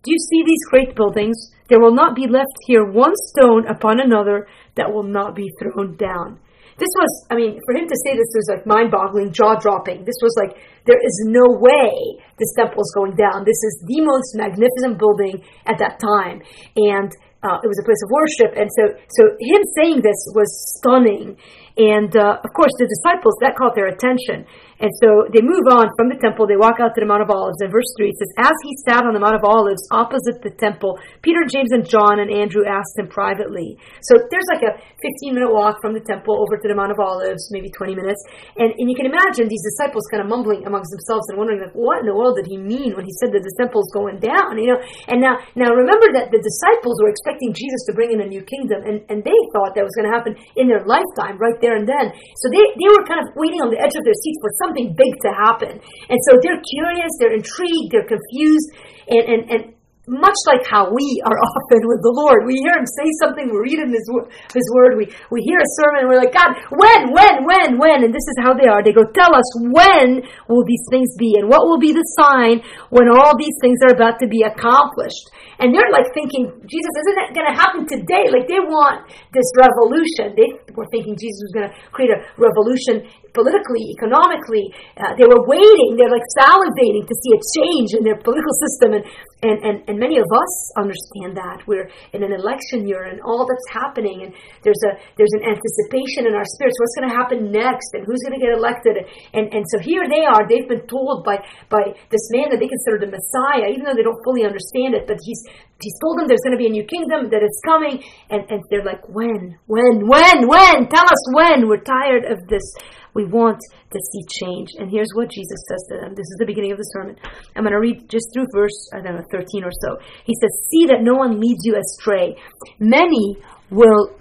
do 0.03 0.11
you 0.11 0.17
see 0.17 0.43
these 0.45 0.63
great 0.69 0.95
buildings? 0.95 1.51
There 1.67 1.79
will 1.79 1.93
not 1.93 2.15
be 2.15 2.27
left 2.27 2.55
here 2.65 2.85
one 2.85 3.13
stone 3.29 3.67
upon 3.67 3.99
another 3.99 4.47
that 4.75 4.91
will 4.91 5.03
not 5.03 5.35
be 5.35 5.51
thrown 5.59 5.97
down. 5.97 6.39
This 6.79 6.89
was, 6.95 7.27
I 7.29 7.35
mean, 7.35 7.59
for 7.67 7.75
him 7.75 7.91
to 7.91 7.97
say 8.07 8.15
this 8.15 8.31
was 8.31 8.47
like 8.55 8.65
mind 8.65 8.89
boggling, 8.89 9.35
jaw 9.35 9.59
dropping. 9.59 10.07
This 10.07 10.15
was 10.23 10.31
like, 10.39 10.55
there 10.87 10.97
is 10.97 11.15
no 11.27 11.43
way 11.59 11.91
this 12.39 12.55
temple 12.55 12.79
is 12.79 12.91
going 12.95 13.19
down. 13.19 13.43
This 13.43 13.59
is 13.59 13.83
the 13.83 13.99
most 13.99 14.31
magnificent 14.39 14.95
building 14.95 15.43
at 15.67 15.75
that 15.83 15.99
time. 15.99 16.39
And 16.79 17.11
uh, 17.43 17.59
it 17.59 17.67
was 17.67 17.79
a 17.79 17.83
place 17.83 17.99
of 17.99 18.09
worship. 18.15 18.51
And 18.55 18.71
so, 18.71 18.83
so 19.11 19.21
him 19.43 19.61
saying 19.75 19.99
this 19.99 20.23
was 20.31 20.47
stunning. 20.79 21.35
And 21.75 22.15
uh, 22.15 22.39
of 22.39 22.51
course, 22.55 22.71
the 22.79 22.87
disciples, 22.87 23.35
that 23.43 23.59
caught 23.59 23.75
their 23.75 23.91
attention. 23.91 24.47
And 24.79 24.91
so 25.03 25.27
they 25.35 25.43
move 25.43 25.67
on 25.67 25.91
from 25.99 26.07
the 26.07 26.15
temple, 26.15 26.47
they 26.47 26.55
walk 26.55 26.79
out 26.79 26.95
to 26.95 26.99
the 27.03 27.09
Mount 27.09 27.19
of 27.19 27.29
Olives. 27.29 27.59
And 27.59 27.67
verse 27.67 27.87
3 27.99 28.09
it 28.09 28.15
says, 28.15 28.31
As 28.39 28.55
he 28.63 28.71
sat 28.87 29.03
on 29.03 29.11
the 29.11 29.19
Mount 29.19 29.35
of 29.35 29.43
Olives 29.43 29.83
opposite 29.91 30.39
the 30.39 30.55
temple, 30.55 30.95
Peter, 31.19 31.43
James, 31.43 31.75
and 31.75 31.83
John 31.83 32.23
and 32.23 32.31
Andrew 32.31 32.63
asked 32.63 32.95
him 32.95 33.11
privately. 33.11 33.75
So 34.07 34.15
there's 34.31 34.47
like 34.47 34.63
a 34.63 34.79
15 35.03 35.35
minute 35.35 35.51
walk 35.51 35.83
from 35.83 35.91
the 35.91 36.03
temple 36.03 36.39
over 36.39 36.55
to 36.55 36.67
the 36.67 36.75
Mount 36.75 36.95
of 36.95 36.99
Olives, 37.03 37.51
maybe 37.51 37.67
20 37.67 37.95
minutes. 37.95 38.23
And, 38.55 38.71
and 38.71 38.87
you 38.87 38.95
can 38.95 39.07
imagine 39.07 39.51
these 39.51 39.63
disciples 39.75 40.07
kind 40.07 40.23
of 40.23 40.31
mumbling 40.31 40.63
amongst 40.63 40.95
themselves 40.95 41.27
and 41.27 41.35
wondering, 41.35 41.59
like, 41.59 41.75
what 41.75 41.99
in 41.99 42.07
the 42.07 42.15
world 42.15 42.39
did 42.39 42.47
he 42.47 42.55
mean 42.55 42.95
when 42.95 43.03
he 43.03 43.11
said 43.19 43.35
that 43.35 43.43
the 43.43 43.55
temple's 43.59 43.91
going 43.91 44.23
down? 44.23 44.55
You 44.55 44.75
know, 44.75 44.79
and 45.11 45.19
now, 45.19 45.43
now 45.59 45.75
remember 45.75 46.15
that 46.15 46.31
the 46.31 46.39
disciples 46.39 46.95
were 47.03 47.11
expecting 47.11 47.51
Jesus 47.51 47.83
to 47.87 47.93
bring 47.95 48.15
in 48.15 48.23
a 48.23 48.29
new 48.31 48.43
kingdom, 48.47 48.79
and, 48.87 49.03
and 49.11 49.19
they 49.27 49.39
thought 49.51 49.75
that 49.75 49.83
was 49.83 49.95
going 49.99 50.07
to 50.07 50.15
happen 50.15 50.39
in 50.55 50.71
their 50.71 50.87
lifetime, 50.87 51.35
right 51.35 51.59
there 51.59 51.75
and 51.75 51.83
then. 51.83 52.15
So 52.39 52.47
they, 52.47 52.63
they 52.79 52.89
were 52.95 53.03
kind 53.03 53.19
of 53.19 53.27
waiting 53.35 53.59
on 53.59 53.71
the 53.71 53.79
edge 53.79 53.95
of 53.95 54.03
their 54.07 54.15
seats 54.15 54.39
for 54.39 54.51
something 54.69 54.93
big 54.93 55.13
to 55.25 55.29
happen. 55.33 55.81
And 55.81 56.19
so 56.29 56.37
they're 56.37 56.61
curious, 56.61 57.09
they're 57.17 57.33
intrigued, 57.33 57.89
they're 57.89 58.05
confused, 58.05 58.69
and, 59.09 59.25
and, 59.25 59.41
and 59.49 59.63
much 60.09 60.37
like 60.49 60.65
how 60.65 60.89
we 60.89 61.05
are 61.21 61.37
often 61.53 61.85
with 61.85 62.01
the 62.01 62.13
Lord. 62.13 62.49
We 62.49 62.57
hear 62.65 62.73
Him 62.73 62.85
say 62.85 63.09
something, 63.21 63.45
we 63.49 63.57
read 63.61 63.79
in 63.79 63.93
His, 63.93 64.05
His 64.53 64.65
Word, 64.73 64.97
we, 64.97 65.05
we 65.29 65.45
hear 65.45 65.61
a 65.61 65.71
sermon, 65.77 66.09
we're 66.09 66.17
like, 66.17 66.33
God, 66.33 66.57
when, 66.73 67.13
when, 67.13 67.45
when, 67.45 67.77
when? 67.77 67.99
And 68.05 68.13
this 68.13 68.25
is 68.25 68.37
how 68.41 68.57
they 68.57 68.65
are. 68.65 68.81
They 68.81 68.93
go, 68.93 69.05
Tell 69.05 69.33
us, 69.33 69.45
when 69.69 70.25
will 70.49 70.65
these 70.65 70.85
things 70.89 71.13
be? 71.17 71.37
And 71.37 71.49
what 71.49 71.69
will 71.69 71.79
be 71.79 71.93
the 71.93 72.05
sign 72.17 72.65
when 72.89 73.09
all 73.09 73.37
these 73.37 73.53
things 73.61 73.77
are 73.85 73.93
about 73.93 74.17
to 74.25 74.27
be 74.27 74.41
accomplished? 74.41 75.29
And 75.59 75.75
they're 75.75 75.91
like 75.91 76.07
thinking, 76.15 76.47
Jesus, 76.65 76.93
isn't 77.03 77.17
that 77.19 77.35
going 77.35 77.49
to 77.51 77.55
happen 77.55 77.83
today? 77.83 78.31
Like 78.31 78.47
they 78.47 78.63
want 78.63 79.11
this 79.35 79.45
revolution. 79.59 80.31
They 80.39 80.55
were 80.71 80.87
thinking 80.87 81.19
Jesus 81.19 81.43
was 81.43 81.53
going 81.53 81.67
to 81.67 81.75
create 81.91 82.15
a 82.15 82.23
revolution 82.39 83.03
politically, 83.33 83.83
economically. 83.95 84.71
Uh, 84.97 85.15
they 85.17 85.25
were 85.25 85.43
waiting. 85.45 85.97
They're 85.97 86.11
like 86.11 86.25
salivating 86.37 87.05
to 87.07 87.15
see 87.15 87.31
a 87.35 87.41
change 87.57 87.93
in 87.93 88.03
their 88.03 88.17
political 88.17 88.53
system. 88.67 88.99
And, 88.99 89.03
and, 89.39 89.57
and, 89.63 89.75
and 89.87 89.95
many 89.97 90.19
of 90.19 90.27
us 90.27 90.53
understand 90.75 91.39
that. 91.39 91.63
We're 91.65 91.87
in 92.13 92.23
an 92.23 92.33
election 92.33 92.87
year 92.87 93.07
and 93.07 93.21
all 93.21 93.47
that's 93.47 93.69
happening. 93.71 94.27
And 94.27 94.31
there's 94.63 94.81
a 94.83 94.99
there's 95.15 95.33
an 95.39 95.47
anticipation 95.47 96.27
in 96.27 96.33
our 96.35 96.45
spirits. 96.45 96.75
What's 96.79 96.95
going 96.99 97.09
to 97.09 97.15
happen 97.15 97.39
next? 97.51 97.95
And 97.95 98.03
who's 98.05 98.21
going 98.25 98.35
to 98.35 98.43
get 98.43 98.51
elected? 98.51 98.99
And, 99.33 99.53
and 99.53 99.63
so 99.71 99.79
here 99.79 100.07
they 100.09 100.27
are. 100.27 100.43
They've 100.47 100.67
been 100.67 100.87
told 100.87 101.23
by, 101.23 101.39
by 101.69 101.95
this 102.11 102.25
man 102.35 102.51
that 102.51 102.59
they 102.59 102.67
consider 102.67 102.99
the 102.99 103.11
Messiah, 103.11 103.71
even 103.71 103.87
though 103.87 103.95
they 103.95 104.05
don't 104.05 104.19
fully 104.23 104.43
understand 104.43 104.93
it, 104.95 105.07
but 105.07 105.17
he's 105.23 105.41
he's 105.81 105.95
told 106.03 106.19
them 106.19 106.27
there's 106.27 106.43
going 106.43 106.55
to 106.55 106.59
be 106.59 106.67
a 106.67 106.75
new 106.75 106.83
kingdom, 106.83 107.29
that 107.31 107.41
it's 107.41 107.61
coming, 107.63 108.03
and, 108.29 108.43
and 108.51 108.63
they're 108.69 108.83
like, 108.83 108.99
when, 109.07 109.57
when, 109.67 110.07
when, 110.07 110.47
when? 110.47 110.87
Tell 110.89 111.05
us 111.05 111.23
when. 111.33 111.67
We're 111.67 111.79
tired 111.83 112.25
of 112.25 112.47
this. 112.47 112.63
We 113.13 113.25
want 113.25 113.59
to 113.91 113.99
see 113.99 114.23
change. 114.27 114.69
And 114.77 114.89
here's 114.89 115.09
what 115.13 115.29
Jesus 115.29 115.59
says 115.67 115.83
to 115.89 115.97
them. 116.01 116.15
This 116.15 116.27
is 116.27 116.37
the 116.39 116.45
beginning 116.45 116.71
of 116.71 116.77
the 116.77 116.83
sermon. 116.83 117.15
I'm 117.55 117.63
going 117.63 117.73
to 117.73 117.79
read 117.79 118.09
just 118.09 118.27
through 118.33 118.45
verse, 118.53 118.89
I 118.93 119.01
don't 119.01 119.15
know, 119.15 119.23
13 119.31 119.63
or 119.63 119.71
so. 119.71 119.97
He 120.25 120.35
says, 120.39 120.51
See 120.71 120.85
that 120.87 121.01
no 121.01 121.15
one 121.15 121.39
leads 121.39 121.65
you 121.65 121.77
astray. 121.77 122.35
Many 122.79 123.37
will 123.69 124.15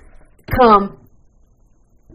come 0.61 1.08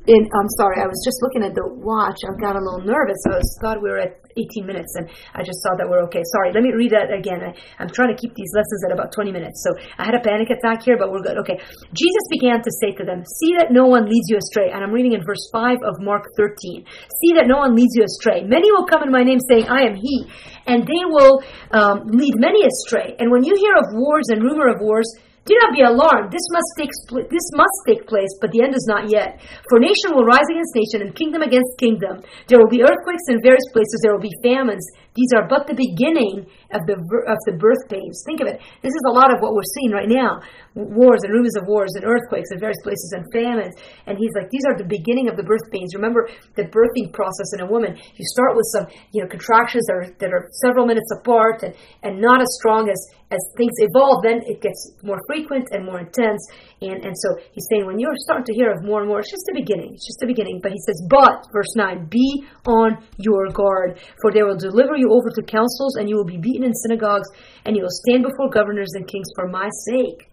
in, 0.05 0.27
I'm 0.35 0.51
sorry, 0.59 0.83
I 0.83 0.87
was 0.87 0.99
just 1.07 1.23
looking 1.23 1.47
at 1.47 1.55
the 1.55 1.63
watch. 1.63 2.19
I 2.27 2.35
got 2.35 2.59
a 2.59 2.63
little 2.63 2.83
nervous. 2.83 3.19
I 3.23 3.39
was, 3.39 3.47
thought 3.63 3.79
we 3.79 3.87
were 3.87 4.03
at 4.03 4.19
18 4.35 4.67
minutes, 4.67 4.91
and 4.99 5.07
I 5.31 5.47
just 5.47 5.63
saw 5.63 5.79
that 5.79 5.87
we're 5.87 6.03
okay. 6.11 6.19
Sorry, 6.35 6.51
let 6.51 6.59
me 6.59 6.75
read 6.75 6.91
that 6.91 7.07
again. 7.07 7.39
I, 7.39 7.55
am 7.79 7.87
trying 7.87 8.11
to 8.11 8.19
keep 8.19 8.35
these 8.35 8.51
lessons 8.51 8.83
at 8.83 8.91
about 8.91 9.15
20 9.15 9.31
minutes. 9.31 9.63
So 9.63 9.71
I 9.95 10.03
had 10.03 10.11
a 10.11 10.19
panic 10.19 10.51
attack 10.51 10.83
here, 10.83 10.99
but 10.99 11.07
we're 11.07 11.23
good. 11.23 11.39
Okay. 11.47 11.55
Jesus 11.95 12.25
began 12.27 12.59
to 12.59 12.71
say 12.83 12.91
to 12.99 13.07
them, 13.07 13.23
See 13.23 13.55
that 13.55 13.71
no 13.71 13.87
one 13.87 14.11
leads 14.11 14.27
you 14.27 14.35
astray. 14.35 14.75
And 14.75 14.83
I'm 14.83 14.91
reading 14.91 15.15
in 15.15 15.23
verse 15.23 15.47
5 15.55 15.87
of 15.87 16.03
Mark 16.03 16.27
13. 16.35 16.83
See 16.83 17.31
that 17.39 17.47
no 17.47 17.63
one 17.63 17.71
leads 17.71 17.95
you 17.95 18.03
astray. 18.03 18.43
Many 18.43 18.75
will 18.75 18.87
come 18.89 19.07
in 19.07 19.11
my 19.11 19.23
name 19.23 19.39
saying, 19.39 19.71
I 19.71 19.87
am 19.87 19.95
he, 19.95 20.27
and 20.67 20.83
they 20.83 21.03
will 21.07 21.39
um, 21.71 22.11
lead 22.11 22.35
many 22.35 22.67
astray. 22.67 23.15
And 23.19 23.31
when 23.31 23.47
you 23.47 23.55
hear 23.55 23.79
of 23.79 23.95
wars 23.95 24.27
and 24.35 24.43
rumor 24.43 24.67
of 24.67 24.83
wars, 24.83 25.07
do 25.45 25.53
not 25.59 25.75
be 25.75 25.83
alarmed. 25.83 26.31
This 26.31 26.47
must 26.55 26.71
take 26.79 26.93
this 27.27 27.47
must 27.51 27.77
take 27.83 28.07
place, 28.07 28.31
but 28.39 28.51
the 28.55 28.63
end 28.63 28.71
is 28.75 28.87
not 28.87 29.11
yet. 29.11 29.43
For 29.67 29.79
nation 29.79 30.15
will 30.15 30.23
rise 30.23 30.47
against 30.47 30.71
nation, 30.71 31.03
and 31.03 31.11
kingdom 31.11 31.43
against 31.43 31.75
kingdom. 31.75 32.23
There 32.47 32.59
will 32.59 32.71
be 32.71 32.79
earthquakes 32.79 33.27
in 33.27 33.43
various 33.43 33.67
places. 33.75 33.99
There 34.01 34.15
will 34.15 34.23
be 34.23 34.31
famines. 34.39 34.87
These 35.13 35.29
are 35.37 35.45
but 35.45 35.67
the 35.67 35.77
beginning 35.77 36.47
of 36.73 36.81
the 36.87 36.95
of 36.95 37.39
the 37.45 37.59
birth 37.59 37.83
pains. 37.91 38.23
Think 38.25 38.39
of 38.39 38.47
it. 38.47 38.63
This 38.81 38.95
is 38.95 39.05
a 39.11 39.13
lot 39.13 39.29
of 39.29 39.43
what 39.43 39.53
we're 39.53 39.67
seeing 39.77 39.91
right 39.91 40.09
now: 40.09 40.41
wars 40.73 41.21
and 41.27 41.35
rumors 41.35 41.53
of 41.59 41.67
wars 41.67 41.93
and 41.99 42.07
earthquakes 42.07 42.49
in 42.49 42.57
various 42.57 42.79
places 42.81 43.13
and 43.13 43.27
famines. 43.35 43.75
And 44.07 44.17
he's 44.17 44.33
like, 44.33 44.49
these 44.49 44.65
are 44.65 44.79
the 44.79 44.87
beginning 44.87 45.29
of 45.29 45.35
the 45.37 45.45
birth 45.45 45.67
pains. 45.69 45.93
Remember 45.93 46.31
the 46.55 46.65
birthing 46.71 47.13
process 47.13 47.53
in 47.53 47.61
a 47.61 47.69
woman. 47.69 47.93
You 47.93 48.25
start 48.31 48.55
with 48.55 48.65
some, 48.73 48.87
you 49.11 49.21
know, 49.21 49.29
contractions 49.29 49.85
that 49.91 49.95
are 49.99 50.07
that 50.17 50.31
are 50.33 50.49
several 50.63 50.87
minutes 50.87 51.11
apart 51.19 51.61
and 51.67 51.75
and 52.01 52.19
not 52.23 52.41
as 52.41 52.49
strong 52.57 52.89
as 52.89 52.99
as 53.33 53.41
things 53.57 53.73
evolve, 53.81 54.21
then 54.21 54.45
it 54.45 54.61
gets 54.61 54.93
more 55.01 55.17
frequent 55.25 55.69
and 55.71 55.85
more 55.85 55.99
intense. 55.99 56.45
And, 56.81 57.03
and 57.03 57.15
so 57.17 57.41
he's 57.51 57.65
saying 57.71 57.85
when 57.85 57.97
you're 57.97 58.15
starting 58.29 58.45
to 58.45 58.53
hear 58.53 58.71
of 58.71 58.85
more 58.85 59.01
and 59.01 59.09
more, 59.09 59.19
it's 59.19 59.31
just 59.31 59.49
the 59.49 59.57
beginning. 59.57 59.97
It's 59.97 60.05
just 60.05 60.21
the 60.21 60.29
beginning. 60.29 60.59
But 60.61 60.71
he 60.71 60.79
says, 60.85 61.01
but, 61.09 61.41
verse 61.51 61.73
9, 61.75 62.05
be 62.05 62.45
on 62.67 63.01
your 63.17 63.49
guard, 63.49 63.99
for 64.21 64.31
they 64.31 64.43
will 64.43 64.57
deliver 64.57 64.95
you 64.95 65.09
over 65.11 65.29
to 65.33 65.41
councils, 65.41 65.97
and 65.97 66.07
you 66.07 66.15
will 66.15 66.29
be 66.29 66.37
beaten 66.37 66.63
in 66.63 66.73
synagogues, 66.85 67.27
and 67.65 67.75
you 67.75 67.81
will 67.81 67.97
stand 68.05 68.23
before 68.23 68.49
governors 68.53 68.93
and 68.93 69.07
kings 69.07 69.27
for 69.35 69.49
my 69.49 69.69
sake, 69.89 70.29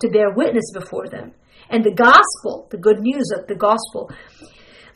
to 0.00 0.08
bear 0.08 0.30
witness 0.30 0.70
before 0.72 1.08
them. 1.08 1.32
And 1.70 1.84
the 1.84 1.94
gospel, 1.94 2.68
the 2.70 2.78
good 2.78 3.00
news 3.00 3.30
of 3.36 3.46
the 3.46 3.54
gospel, 3.54 4.10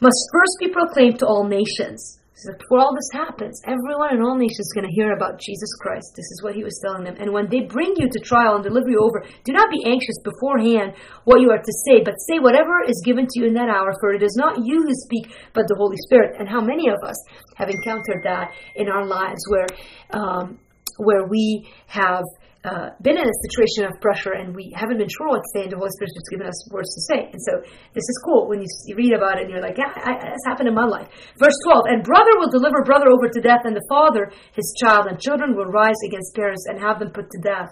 must 0.00 0.28
first 0.32 0.56
be 0.60 0.68
proclaimed 0.68 1.18
to 1.20 1.26
all 1.26 1.44
nations. 1.44 2.18
So 2.36 2.50
before 2.58 2.80
all 2.80 2.94
this 2.94 3.14
happens, 3.14 3.62
everyone 3.64 4.12
in 4.12 4.20
all 4.20 4.34
nations 4.34 4.66
is 4.66 4.72
going 4.74 4.90
to 4.90 4.92
hear 4.92 5.12
about 5.12 5.38
Jesus 5.38 5.70
Christ. 5.78 6.14
This 6.16 6.26
is 6.34 6.42
what 6.42 6.54
he 6.54 6.64
was 6.64 6.74
telling 6.82 7.04
them. 7.04 7.14
And 7.20 7.32
when 7.32 7.48
they 7.48 7.60
bring 7.60 7.94
you 7.96 8.08
to 8.10 8.18
trial 8.18 8.56
and 8.56 8.64
deliver 8.64 8.90
you 8.90 8.98
over, 8.98 9.22
do 9.44 9.52
not 9.52 9.70
be 9.70 9.86
anxious 9.86 10.18
beforehand 10.24 10.98
what 11.24 11.40
you 11.40 11.50
are 11.50 11.62
to 11.62 11.74
say, 11.86 12.02
but 12.02 12.18
say 12.26 12.40
whatever 12.40 12.82
is 12.88 13.00
given 13.04 13.26
to 13.30 13.38
you 13.38 13.46
in 13.46 13.54
that 13.54 13.68
hour, 13.68 13.94
for 14.00 14.12
it 14.12 14.22
is 14.22 14.34
not 14.34 14.58
you 14.66 14.82
who 14.82 14.94
speak, 15.06 15.30
but 15.54 15.68
the 15.68 15.76
Holy 15.78 15.96
Spirit. 16.10 16.34
And 16.38 16.48
how 16.48 16.60
many 16.60 16.88
of 16.88 16.98
us 17.06 17.16
have 17.54 17.70
encountered 17.70 18.22
that 18.24 18.50
in 18.74 18.88
our 18.88 19.06
lives 19.06 19.46
where 19.48 19.68
um, 20.10 20.58
where 20.98 21.26
we 21.26 21.68
have 21.86 22.24
uh, 22.64 22.96
been 23.04 23.20
in 23.20 23.28
a 23.28 23.36
situation 23.44 23.84
of 23.84 24.00
pressure 24.00 24.32
and 24.32 24.56
we 24.56 24.72
haven't 24.72 24.96
been 24.96 25.12
sure 25.12 25.28
what 25.28 25.44
to 25.44 25.50
say, 25.52 25.62
and 25.68 25.72
the 25.72 25.76
Holy 25.76 25.92
Spirit's 25.92 26.16
just 26.16 26.32
given 26.32 26.48
us 26.48 26.56
words 26.72 26.88
to 26.96 27.02
say. 27.12 27.20
And 27.28 27.40
so 27.44 27.60
this 27.92 28.08
is 28.08 28.16
cool 28.24 28.48
when 28.48 28.64
you, 28.64 28.96
read 28.96 29.12
about 29.12 29.36
it 29.36 29.44
and 29.44 29.50
you're 29.52 29.60
like, 29.60 29.76
yeah, 29.76 29.92
I, 29.92 30.16
that's 30.16 30.48
happened 30.48 30.68
in 30.68 30.74
my 30.74 30.88
life. 30.88 31.08
Verse 31.36 31.56
12, 31.68 31.92
and 31.92 32.00
brother 32.00 32.32
will 32.40 32.48
deliver 32.48 32.80
brother 32.84 33.12
over 33.12 33.28
to 33.28 33.40
death, 33.40 33.68
and 33.68 33.76
the 33.76 33.84
father 33.88 34.32
his 34.56 34.72
child, 34.80 35.06
and 35.06 35.20
children 35.20 35.54
will 35.54 35.68
rise 35.68 35.98
against 36.08 36.34
parents 36.34 36.64
and 36.68 36.80
have 36.80 36.98
them 36.98 37.10
put 37.10 37.28
to 37.30 37.40
death. 37.44 37.68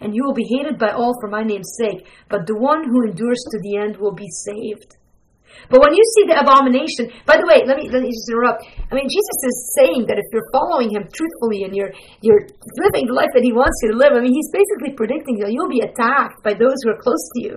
And 0.00 0.14
you 0.14 0.22
will 0.24 0.34
be 0.34 0.44
hated 0.44 0.78
by 0.78 0.92
all 0.92 1.14
for 1.20 1.30
my 1.30 1.42
name's 1.42 1.72
sake, 1.80 2.04
but 2.28 2.46
the 2.46 2.58
one 2.58 2.84
who 2.84 3.08
endures 3.08 3.40
to 3.50 3.58
the 3.62 3.78
end 3.78 3.96
will 3.96 4.12
be 4.12 4.28
saved. 4.28 4.96
But 5.70 5.80
when 5.80 5.94
you 5.96 6.04
see 6.16 6.24
the 6.28 6.36
abomination, 6.38 7.08
by 7.24 7.40
the 7.40 7.46
way, 7.48 7.64
let 7.64 7.80
me 7.80 7.88
let 7.88 8.04
me 8.04 8.10
just 8.12 8.28
interrupt. 8.28 8.66
I 8.90 8.94
mean, 8.94 9.08
Jesus 9.08 9.38
is 9.48 9.56
saying 9.80 10.06
that 10.12 10.20
if 10.20 10.26
you're 10.30 10.48
following 10.52 10.92
him 10.92 11.08
truthfully 11.08 11.64
and 11.64 11.72
you're 11.72 11.92
you're 12.20 12.44
living 12.84 13.08
the 13.08 13.16
life 13.16 13.32
that 13.32 13.42
he 13.42 13.52
wants 13.52 13.80
you 13.82 13.92
to 13.92 13.96
live, 13.96 14.12
I 14.12 14.20
mean, 14.20 14.34
he's 14.34 14.52
basically 14.52 14.92
predicting 14.92 15.40
that 15.40 15.50
you'll 15.52 15.72
be 15.72 15.82
attacked 15.82 16.44
by 16.44 16.52
those 16.52 16.76
who 16.84 16.92
are 16.92 17.00
close 17.00 17.24
to 17.36 17.40
you. 17.40 17.56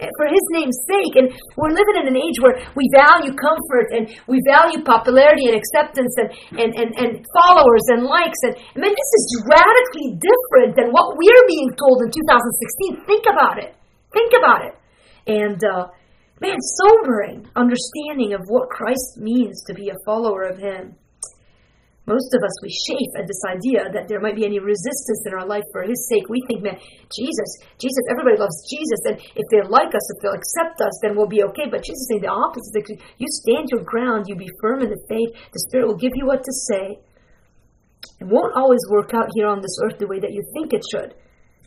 For 0.00 0.26
his 0.32 0.40
name's 0.56 0.80
sake. 0.88 1.14
And 1.20 1.28
we're 1.60 1.76
living 1.76 2.00
in 2.00 2.08
an 2.08 2.16
age 2.16 2.40
where 2.40 2.56
we 2.72 2.88
value 2.96 3.36
comfort 3.36 3.92
and 3.92 4.08
we 4.24 4.40
value 4.48 4.80
popularity 4.80 5.52
and 5.52 5.56
acceptance 5.60 6.16
and, 6.16 6.32
and, 6.56 6.72
and, 6.72 6.90
and 6.96 7.10
followers 7.36 7.84
and 7.92 8.08
likes. 8.08 8.40
And 8.48 8.56
I 8.56 8.78
mean, 8.80 8.96
this 8.96 9.12
is 9.20 9.44
radically 9.44 10.16
different 10.16 10.72
than 10.80 10.88
what 10.88 11.20
we're 11.20 11.44
being 11.44 11.68
told 11.76 12.00
in 12.00 12.08
2016. 12.08 13.04
Think 13.04 13.28
about 13.28 13.60
it. 13.60 13.76
Think 14.16 14.32
about 14.40 14.64
it. 14.64 14.74
And 15.28 15.60
uh, 15.60 15.92
man, 16.40 16.56
sobering 16.60 17.48
understanding 17.54 18.34
of 18.34 18.42
what 18.48 18.68
Christ 18.68 19.18
means 19.18 19.62
to 19.64 19.74
be 19.74 19.90
a 19.90 20.04
follower 20.04 20.44
of 20.44 20.58
Him. 20.58 20.96
Most 22.06 22.34
of 22.34 22.42
us, 22.42 22.56
we 22.64 22.74
chafe 22.90 23.12
at 23.20 23.28
this 23.28 23.38
idea 23.46 23.86
that 23.92 24.08
there 24.08 24.18
might 24.18 24.34
be 24.34 24.44
any 24.44 24.58
resistance 24.58 25.22
in 25.26 25.34
our 25.36 25.46
life 25.46 25.62
for 25.70 25.84
His 25.84 26.08
sake. 26.08 26.26
We 26.28 26.42
think, 26.48 26.62
man, 26.64 26.80
Jesus, 27.12 27.50
Jesus, 27.78 28.02
everybody 28.10 28.40
loves 28.40 28.66
Jesus, 28.66 28.98
and 29.04 29.16
if 29.36 29.46
they 29.52 29.62
like 29.68 29.94
us, 29.94 30.02
if 30.10 30.18
they'll 30.18 30.34
accept 30.34 30.80
us, 30.80 30.98
then 31.02 31.14
we'll 31.14 31.30
be 31.30 31.44
okay. 31.54 31.70
But 31.70 31.84
Jesus 31.84 32.02
is 32.02 32.08
saying 32.10 32.26
the 32.26 32.34
opposite. 32.34 32.88
You 33.18 33.28
stand 33.28 33.68
your 33.70 33.84
ground, 33.84 34.26
you 34.26 34.34
be 34.34 34.50
firm 34.60 34.82
in 34.82 34.90
the 34.90 35.04
faith, 35.06 35.30
the 35.52 35.62
Spirit 35.70 35.86
will 35.86 36.00
give 36.00 36.16
you 36.16 36.26
what 36.26 36.42
to 36.42 36.52
say. 36.72 36.98
It 38.18 38.26
won't 38.26 38.56
always 38.56 38.80
work 38.90 39.12
out 39.14 39.28
here 39.34 39.46
on 39.46 39.60
this 39.60 39.76
earth 39.84 39.98
the 39.98 40.08
way 40.08 40.18
that 40.20 40.32
you 40.32 40.42
think 40.54 40.72
it 40.72 40.82
should. 40.90 41.14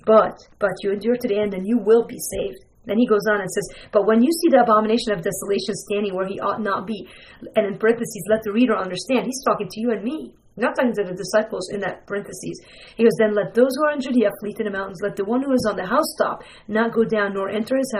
But, 0.05 0.35
but 0.59 0.75
you 0.81 0.91
endure 0.91 1.15
to 1.15 1.27
the 1.27 1.39
end 1.39 1.53
and 1.53 1.65
you 1.65 1.77
will 1.77 2.05
be 2.05 2.19
saved. 2.19 2.65
Then 2.85 2.97
he 2.97 3.07
goes 3.07 3.25
on 3.29 3.39
and 3.39 3.49
says, 3.49 3.89
But 3.91 4.05
when 4.05 4.21
you 4.21 4.31
see 4.31 4.49
the 4.49 4.63
abomination 4.63 5.13
of 5.13 5.23
desolation 5.23 5.75
standing 5.87 6.15
where 6.15 6.27
he 6.27 6.39
ought 6.39 6.61
not 6.61 6.85
be, 6.85 7.07
and 7.55 7.65
in 7.65 7.77
parentheses, 7.77 8.27
let 8.29 8.43
the 8.43 8.51
reader 8.51 8.75
understand, 8.75 9.25
he's 9.25 9.43
talking 9.45 9.67
to 9.69 9.81
you 9.81 9.91
and 9.91 10.03
me. 10.03 10.35
Not 10.55 10.75
talking 10.75 10.93
to 10.93 11.03
the 11.03 11.17
disciples 11.17 11.71
in 11.73 11.79
that 11.81 12.05
parentheses. 12.05 12.61
He 12.95 13.03
goes, 13.03 13.17
Then 13.17 13.33
let 13.33 13.55
those 13.55 13.73
who 13.75 13.85
are 13.85 13.93
in 13.93 14.01
Judea 14.01 14.29
flee 14.39 14.53
to 14.53 14.63
the 14.63 14.69
mountains. 14.69 14.99
Let 15.01 15.15
the 15.15 15.25
one 15.25 15.41
who 15.41 15.51
is 15.51 15.65
on 15.67 15.77
the 15.77 15.85
housetop 15.85 16.43
not 16.67 16.93
go 16.93 17.03
down 17.03 17.33
nor 17.33 17.49
enter 17.49 17.75
his 17.75 17.91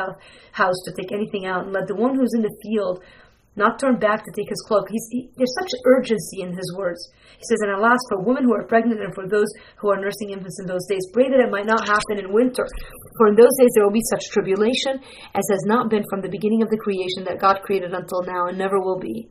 house 0.52 0.78
to 0.86 0.94
take 0.94 1.12
anything 1.12 1.48
out. 1.48 1.64
And 1.64 1.74
let 1.74 1.88
the 1.88 1.96
one 1.96 2.14
who 2.14 2.22
is 2.22 2.34
in 2.36 2.44
the 2.44 2.56
field 2.62 3.04
not 3.56 3.78
turn 3.78 4.02
back 4.02 4.26
to 4.26 4.32
take 4.34 4.50
his 4.50 4.64
cloak. 4.66 4.90
He, 4.90 5.30
there's 5.38 5.54
such 5.62 5.70
urgency 5.86 6.42
in 6.42 6.58
his 6.58 6.74
words. 6.78 7.00
He 7.38 7.46
says, 7.46 7.62
And 7.62 7.78
alas, 7.78 8.00
for 8.10 8.24
women 8.26 8.44
who 8.46 8.54
are 8.56 8.66
pregnant 8.66 9.02
and 9.02 9.14
for 9.14 9.28
those 9.28 9.50
who 9.78 9.90
are 9.94 10.02
nursing 10.02 10.32
infants 10.32 10.60
in 10.60 10.66
those 10.66 10.86
days, 10.90 11.06
pray 11.14 11.30
that 11.30 11.44
it 11.44 11.54
might 11.54 11.70
not 11.70 11.86
happen 11.86 12.18
in 12.18 12.34
winter. 12.34 12.66
For 13.18 13.28
in 13.30 13.36
those 13.36 13.54
days 13.60 13.70
there 13.76 13.86
will 13.86 13.94
be 13.94 14.10
such 14.10 14.34
tribulation 14.34 14.98
as 15.38 15.46
has 15.54 15.64
not 15.66 15.90
been 15.90 16.04
from 16.10 16.22
the 16.22 16.34
beginning 16.34 16.64
of 16.64 16.70
the 16.70 16.82
creation 16.82 17.26
that 17.26 17.42
God 17.42 17.62
created 17.62 17.94
until 17.94 18.26
now 18.26 18.48
and 18.50 18.58
never 18.58 18.80
will 18.82 18.98
be. 18.98 19.30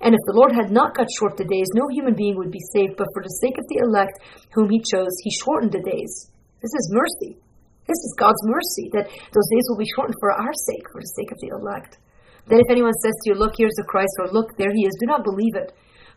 And 0.00 0.12
if 0.12 0.20
the 0.26 0.36
Lord 0.36 0.52
had 0.52 0.68
not 0.68 0.96
cut 0.96 1.08
short 1.16 1.36
the 1.36 1.48
days, 1.48 1.68
no 1.72 1.88
human 1.88 2.14
being 2.14 2.36
would 2.36 2.50
be 2.50 2.62
saved, 2.74 2.96
but 2.98 3.08
for 3.14 3.22
the 3.22 3.38
sake 3.40 3.56
of 3.56 3.64
the 3.68 3.80
elect 3.86 4.20
whom 4.52 4.68
he 4.68 4.82
chose, 4.82 5.12
he 5.22 5.30
shortened 5.30 5.72
the 5.72 5.84
days. 5.84 6.28
This 6.60 6.74
is 6.74 6.92
mercy. 6.92 7.40
This 7.86 8.00
is 8.00 8.16
God's 8.18 8.40
mercy, 8.48 8.88
that 8.96 9.08
those 9.08 9.48
days 9.52 9.66
will 9.68 9.76
be 9.76 9.92
shortened 9.94 10.16
for 10.18 10.32
our 10.32 10.54
sake, 10.68 10.88
for 10.90 11.00
the 11.00 11.14
sake 11.20 11.30
of 11.30 11.38
the 11.40 11.52
elect. 11.52 12.00
Then 12.46 12.60
if 12.60 12.70
anyone 12.70 12.94
says 13.02 13.14
to 13.24 13.30
you, 13.30 13.34
Look, 13.34 13.54
here's 13.56 13.76
the 13.76 13.88
Christ, 13.88 14.12
or 14.20 14.28
Look, 14.32 14.56
there 14.56 14.72
he 14.72 14.84
is, 14.86 14.96
do 15.00 15.06
not 15.06 15.24
believe 15.24 15.56
it. 15.56 15.72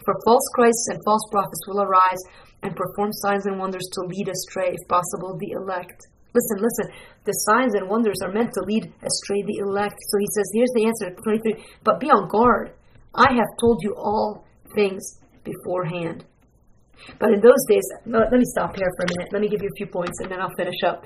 For 0.05 0.15
false 0.25 0.47
Christs 0.55 0.87
and 0.91 0.99
false 1.03 1.25
prophets 1.31 1.67
will 1.67 1.81
arise 1.81 2.21
and 2.63 2.75
perform 2.75 3.11
signs 3.11 3.45
and 3.45 3.59
wonders 3.59 3.87
to 3.93 4.07
lead 4.07 4.29
astray, 4.29 4.71
if 4.71 4.87
possible, 4.87 5.37
the 5.39 5.51
elect. 5.51 6.07
Listen, 6.33 6.57
listen. 6.61 6.87
The 7.25 7.33
signs 7.33 7.73
and 7.75 7.89
wonders 7.89 8.19
are 8.23 8.31
meant 8.31 8.53
to 8.53 8.61
lead 8.61 8.93
astray 9.03 9.41
the 9.43 9.59
elect. 9.65 9.95
So 9.99 10.15
he 10.19 10.27
says, 10.35 10.47
here's 10.53 10.73
the 10.75 10.85
answer, 10.85 11.15
23. 11.23 11.65
But 11.83 11.99
be 11.99 12.07
on 12.07 12.27
guard. 12.29 12.71
I 13.15 13.33
have 13.33 13.51
told 13.59 13.81
you 13.81 13.95
all 13.97 14.45
things 14.75 15.19
beforehand. 15.43 16.25
But 17.19 17.33
in 17.33 17.41
those 17.41 17.63
days, 17.69 17.85
let 18.05 18.31
me 18.31 18.45
stop 18.53 18.75
here 18.75 18.89
for 18.97 19.05
a 19.05 19.09
minute. 19.17 19.33
Let 19.33 19.41
me 19.41 19.49
give 19.49 19.61
you 19.61 19.69
a 19.69 19.77
few 19.77 19.87
points 19.87 20.19
and 20.21 20.31
then 20.31 20.41
I'll 20.41 20.55
finish 20.57 20.81
up. 20.85 21.05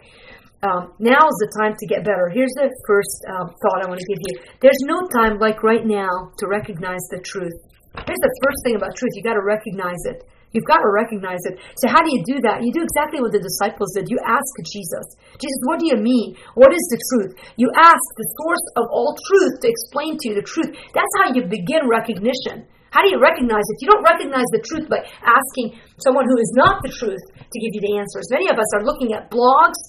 Um, 0.61 0.93
now 1.01 1.25
is 1.25 1.39
the 1.41 1.49
time 1.57 1.73
to 1.73 1.85
get 1.89 2.05
better. 2.05 2.29
Here's 2.29 2.53
the 2.53 2.69
first 2.85 3.17
um, 3.33 3.49
thought 3.49 3.81
I 3.81 3.89
want 3.89 3.97
to 3.97 4.05
give 4.05 4.21
you. 4.29 4.33
There's 4.61 4.77
no 4.85 5.09
time 5.09 5.41
like 5.41 5.65
right 5.65 5.81
now 5.81 6.29
to 6.37 6.45
recognize 6.45 7.01
the 7.09 7.17
truth. 7.25 7.57
Here's 7.97 8.21
the 8.21 8.33
first 8.45 8.61
thing 8.61 8.77
about 8.77 8.93
truth. 8.93 9.17
You 9.17 9.25
got 9.25 9.41
to 9.41 9.43
recognize 9.43 9.97
it. 10.05 10.21
You've 10.53 10.67
got 10.67 10.83
to 10.83 10.91
recognize 10.93 11.41
it. 11.47 11.57
So 11.81 11.87
how 11.87 12.03
do 12.05 12.13
you 12.13 12.21
do 12.27 12.37
that? 12.45 12.61
You 12.61 12.69
do 12.75 12.83
exactly 12.83 13.23
what 13.23 13.31
the 13.33 13.41
disciples 13.41 13.95
did. 13.95 14.11
You 14.11 14.19
ask 14.21 14.51
Jesus, 14.67 15.17
Jesus, 15.39 15.61
what 15.65 15.79
do 15.79 15.87
you 15.87 15.97
mean? 15.97 16.35
What 16.53 16.75
is 16.75 16.83
the 16.91 16.99
truth? 17.09 17.31
You 17.55 17.71
ask 17.73 18.03
the 18.19 18.27
source 18.37 18.65
of 18.77 18.85
all 18.91 19.15
truth 19.15 19.63
to 19.63 19.67
explain 19.71 20.19
to 20.21 20.25
you 20.29 20.35
the 20.37 20.45
truth. 20.45 20.75
That's 20.93 21.13
how 21.23 21.33
you 21.33 21.47
begin 21.47 21.87
recognition. 21.87 22.67
How 22.91 22.99
do 22.99 23.09
you 23.09 23.23
recognize 23.23 23.63
it? 23.63 23.79
You 23.79 23.87
don't 23.87 24.03
recognize 24.03 24.45
the 24.51 24.59
truth 24.67 24.91
by 24.91 24.99
asking 25.23 25.79
someone 26.03 26.27
who 26.27 26.35
is 26.35 26.51
not 26.59 26.83
the 26.83 26.91
truth 26.91 27.23
to 27.33 27.57
give 27.63 27.71
you 27.71 27.81
the 27.81 27.95
answers. 27.95 28.27
Many 28.27 28.51
of 28.51 28.59
us 28.59 28.67
are 28.75 28.83
looking 28.83 29.15
at 29.15 29.31
blogs 29.31 29.79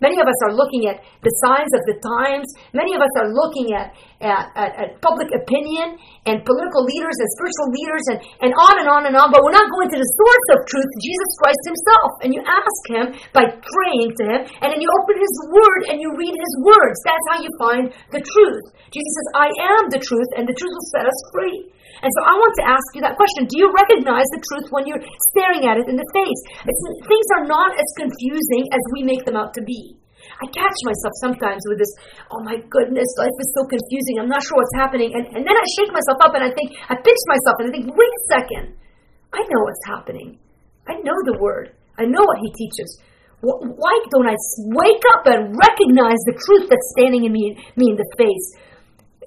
Many 0.00 0.20
of 0.20 0.26
us 0.26 0.38
are 0.46 0.54
looking 0.54 0.86
at 0.86 1.02
the 1.22 1.32
signs 1.44 1.72
of 1.74 1.82
the 1.86 1.98
times. 1.98 2.46
Many 2.72 2.94
of 2.94 3.00
us 3.00 3.14
are 3.18 3.28
looking 3.32 3.74
at, 3.74 3.94
at, 4.18 4.50
at, 4.58 4.72
at 4.74 4.88
public 4.98 5.30
opinion 5.30 5.94
and 6.26 6.42
political 6.42 6.82
leaders 6.82 7.16
and 7.18 7.28
spiritual 7.38 7.68
leaders 7.70 8.04
and, 8.10 8.18
and 8.42 8.52
on 8.54 8.74
and 8.82 8.88
on 8.90 9.02
and 9.06 9.14
on, 9.14 9.30
but 9.30 9.46
we're 9.46 9.54
not 9.54 9.70
going 9.70 9.86
to 9.94 9.98
the 9.98 10.10
source 10.18 10.46
of 10.58 10.58
truth, 10.66 10.90
Jesus 10.98 11.30
Christ 11.38 11.62
Himself. 11.70 12.10
And 12.26 12.30
you 12.34 12.42
ask 12.42 12.80
Him 12.90 13.04
by 13.30 13.46
praying 13.46 14.10
to 14.18 14.22
Him, 14.26 14.40
and 14.62 14.68
then 14.74 14.82
you 14.82 14.90
open 15.02 15.16
His 15.18 15.34
Word 15.54 15.80
and 15.94 16.02
you 16.02 16.10
read 16.18 16.34
His 16.34 16.54
words. 16.66 16.98
That's 17.06 17.26
how 17.30 17.38
you 17.38 17.50
find 17.62 17.84
the 18.10 18.22
truth. 18.22 18.64
Jesus 18.90 19.12
says, 19.14 19.28
I 19.38 19.48
am 19.78 19.82
the 19.94 20.02
truth, 20.02 20.30
and 20.34 20.48
the 20.48 20.56
truth 20.56 20.74
will 20.74 20.90
set 20.90 21.06
us 21.06 21.18
free. 21.30 21.70
And 21.98 22.10
so 22.14 22.20
I 22.30 22.34
want 22.38 22.54
to 22.62 22.64
ask 22.66 22.86
you 22.94 23.02
that 23.02 23.18
question. 23.18 23.50
Do 23.50 23.58
you 23.58 23.74
recognize 23.74 24.26
the 24.30 24.42
truth 24.42 24.70
when 24.70 24.86
you're 24.86 25.02
staring 25.34 25.66
at 25.66 25.82
it 25.82 25.90
in 25.90 25.98
the 25.98 26.06
face? 26.14 26.40
It's, 26.62 26.82
things 27.10 27.28
are 27.38 27.46
not 27.46 27.74
as 27.74 27.88
confusing 27.98 28.70
as 28.70 28.82
we 28.94 29.02
make 29.02 29.26
them 29.26 29.34
out 29.34 29.50
to 29.58 29.62
be. 29.66 29.98
I 30.38 30.46
catch 30.54 30.78
myself 30.86 31.14
sometimes 31.18 31.62
with 31.66 31.82
this, 31.82 31.90
oh 32.30 32.38
my 32.46 32.62
goodness, 32.70 33.08
life 33.18 33.34
is 33.42 33.50
so 33.58 33.66
confusing. 33.66 34.22
I'm 34.22 34.30
not 34.30 34.42
sure 34.46 34.54
what's 34.54 34.78
happening. 34.78 35.10
And, 35.10 35.26
and 35.34 35.42
then 35.42 35.56
I 35.56 35.66
shake 35.74 35.90
myself 35.90 36.18
up 36.22 36.32
and 36.38 36.46
I 36.46 36.54
think, 36.54 36.78
I 36.86 36.94
pinch 36.94 37.22
myself 37.26 37.56
and 37.58 37.66
I 37.66 37.72
think, 37.74 37.86
wait 37.90 38.12
a 38.14 38.22
second. 38.30 38.66
I 39.34 39.42
know 39.42 39.60
what's 39.66 39.84
happening. 39.90 40.38
I 40.86 40.94
know 41.02 41.16
the 41.26 41.36
word. 41.42 41.74
I 41.98 42.06
know 42.06 42.22
what 42.22 42.38
he 42.38 42.54
teaches. 42.54 43.02
Why 43.40 43.94
don't 44.10 44.26
I 44.26 44.34
wake 44.78 45.04
up 45.14 45.26
and 45.26 45.54
recognize 45.54 46.18
the 46.26 46.34
truth 46.38 46.70
that's 46.70 46.88
standing 46.98 47.24
in 47.26 47.32
me, 47.32 47.54
me 47.76 47.90
in 47.90 47.96
the 47.98 48.06
face? 48.18 48.46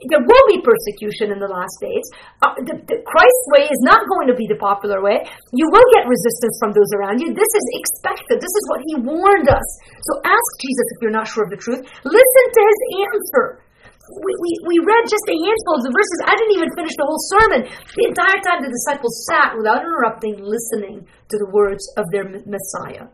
There 0.09 0.23
will 0.25 0.45
be 0.49 0.57
persecution 0.65 1.29
in 1.29 1.37
the 1.37 1.51
last 1.51 1.77
days. 1.77 2.05
Uh, 2.41 2.57
the, 2.65 2.75
the 2.89 2.97
Christ's 3.05 3.47
way 3.53 3.69
is 3.69 3.81
not 3.85 4.01
going 4.09 4.27
to 4.33 4.37
be 4.37 4.49
the 4.49 4.57
popular 4.57 4.97
way. 5.03 5.21
You 5.53 5.69
will 5.69 5.85
get 5.93 6.09
resistance 6.09 6.57
from 6.57 6.73
those 6.73 6.89
around 6.97 7.21
you. 7.21 7.29
This 7.33 7.51
is 7.53 7.65
expected. 7.77 8.41
This 8.41 8.53
is 8.53 8.65
what 8.65 8.81
He 8.89 8.93
warned 8.97 9.49
us. 9.49 9.67
So 10.09 10.11
ask 10.25 10.49
Jesus 10.57 10.85
if 10.95 10.97
you're 11.05 11.13
not 11.13 11.29
sure 11.29 11.45
of 11.45 11.53
the 11.53 11.61
truth. 11.61 11.85
Listen 12.01 12.45
to 12.49 12.61
His 12.65 12.79
answer. 13.05 13.45
We, 14.11 14.31
we, 14.41 14.51
we 14.67 14.75
read 14.83 15.05
just 15.07 15.23
a 15.29 15.37
handful 15.37 15.79
of 15.79 15.83
the 15.87 15.93
verses. 15.93 16.17
I 16.27 16.35
didn't 16.35 16.55
even 16.57 16.71
finish 16.75 16.97
the 16.97 17.07
whole 17.07 17.21
sermon. 17.31 17.61
The 17.95 18.05
entire 18.09 18.39
time 18.43 18.59
the 18.65 18.73
disciples 18.73 19.23
sat 19.29 19.55
without 19.55 19.85
interrupting, 19.85 20.41
listening 20.41 21.05
to 21.05 21.35
the 21.37 21.47
words 21.53 21.85
of 21.95 22.09
their 22.11 22.27
Messiah. 22.27 23.07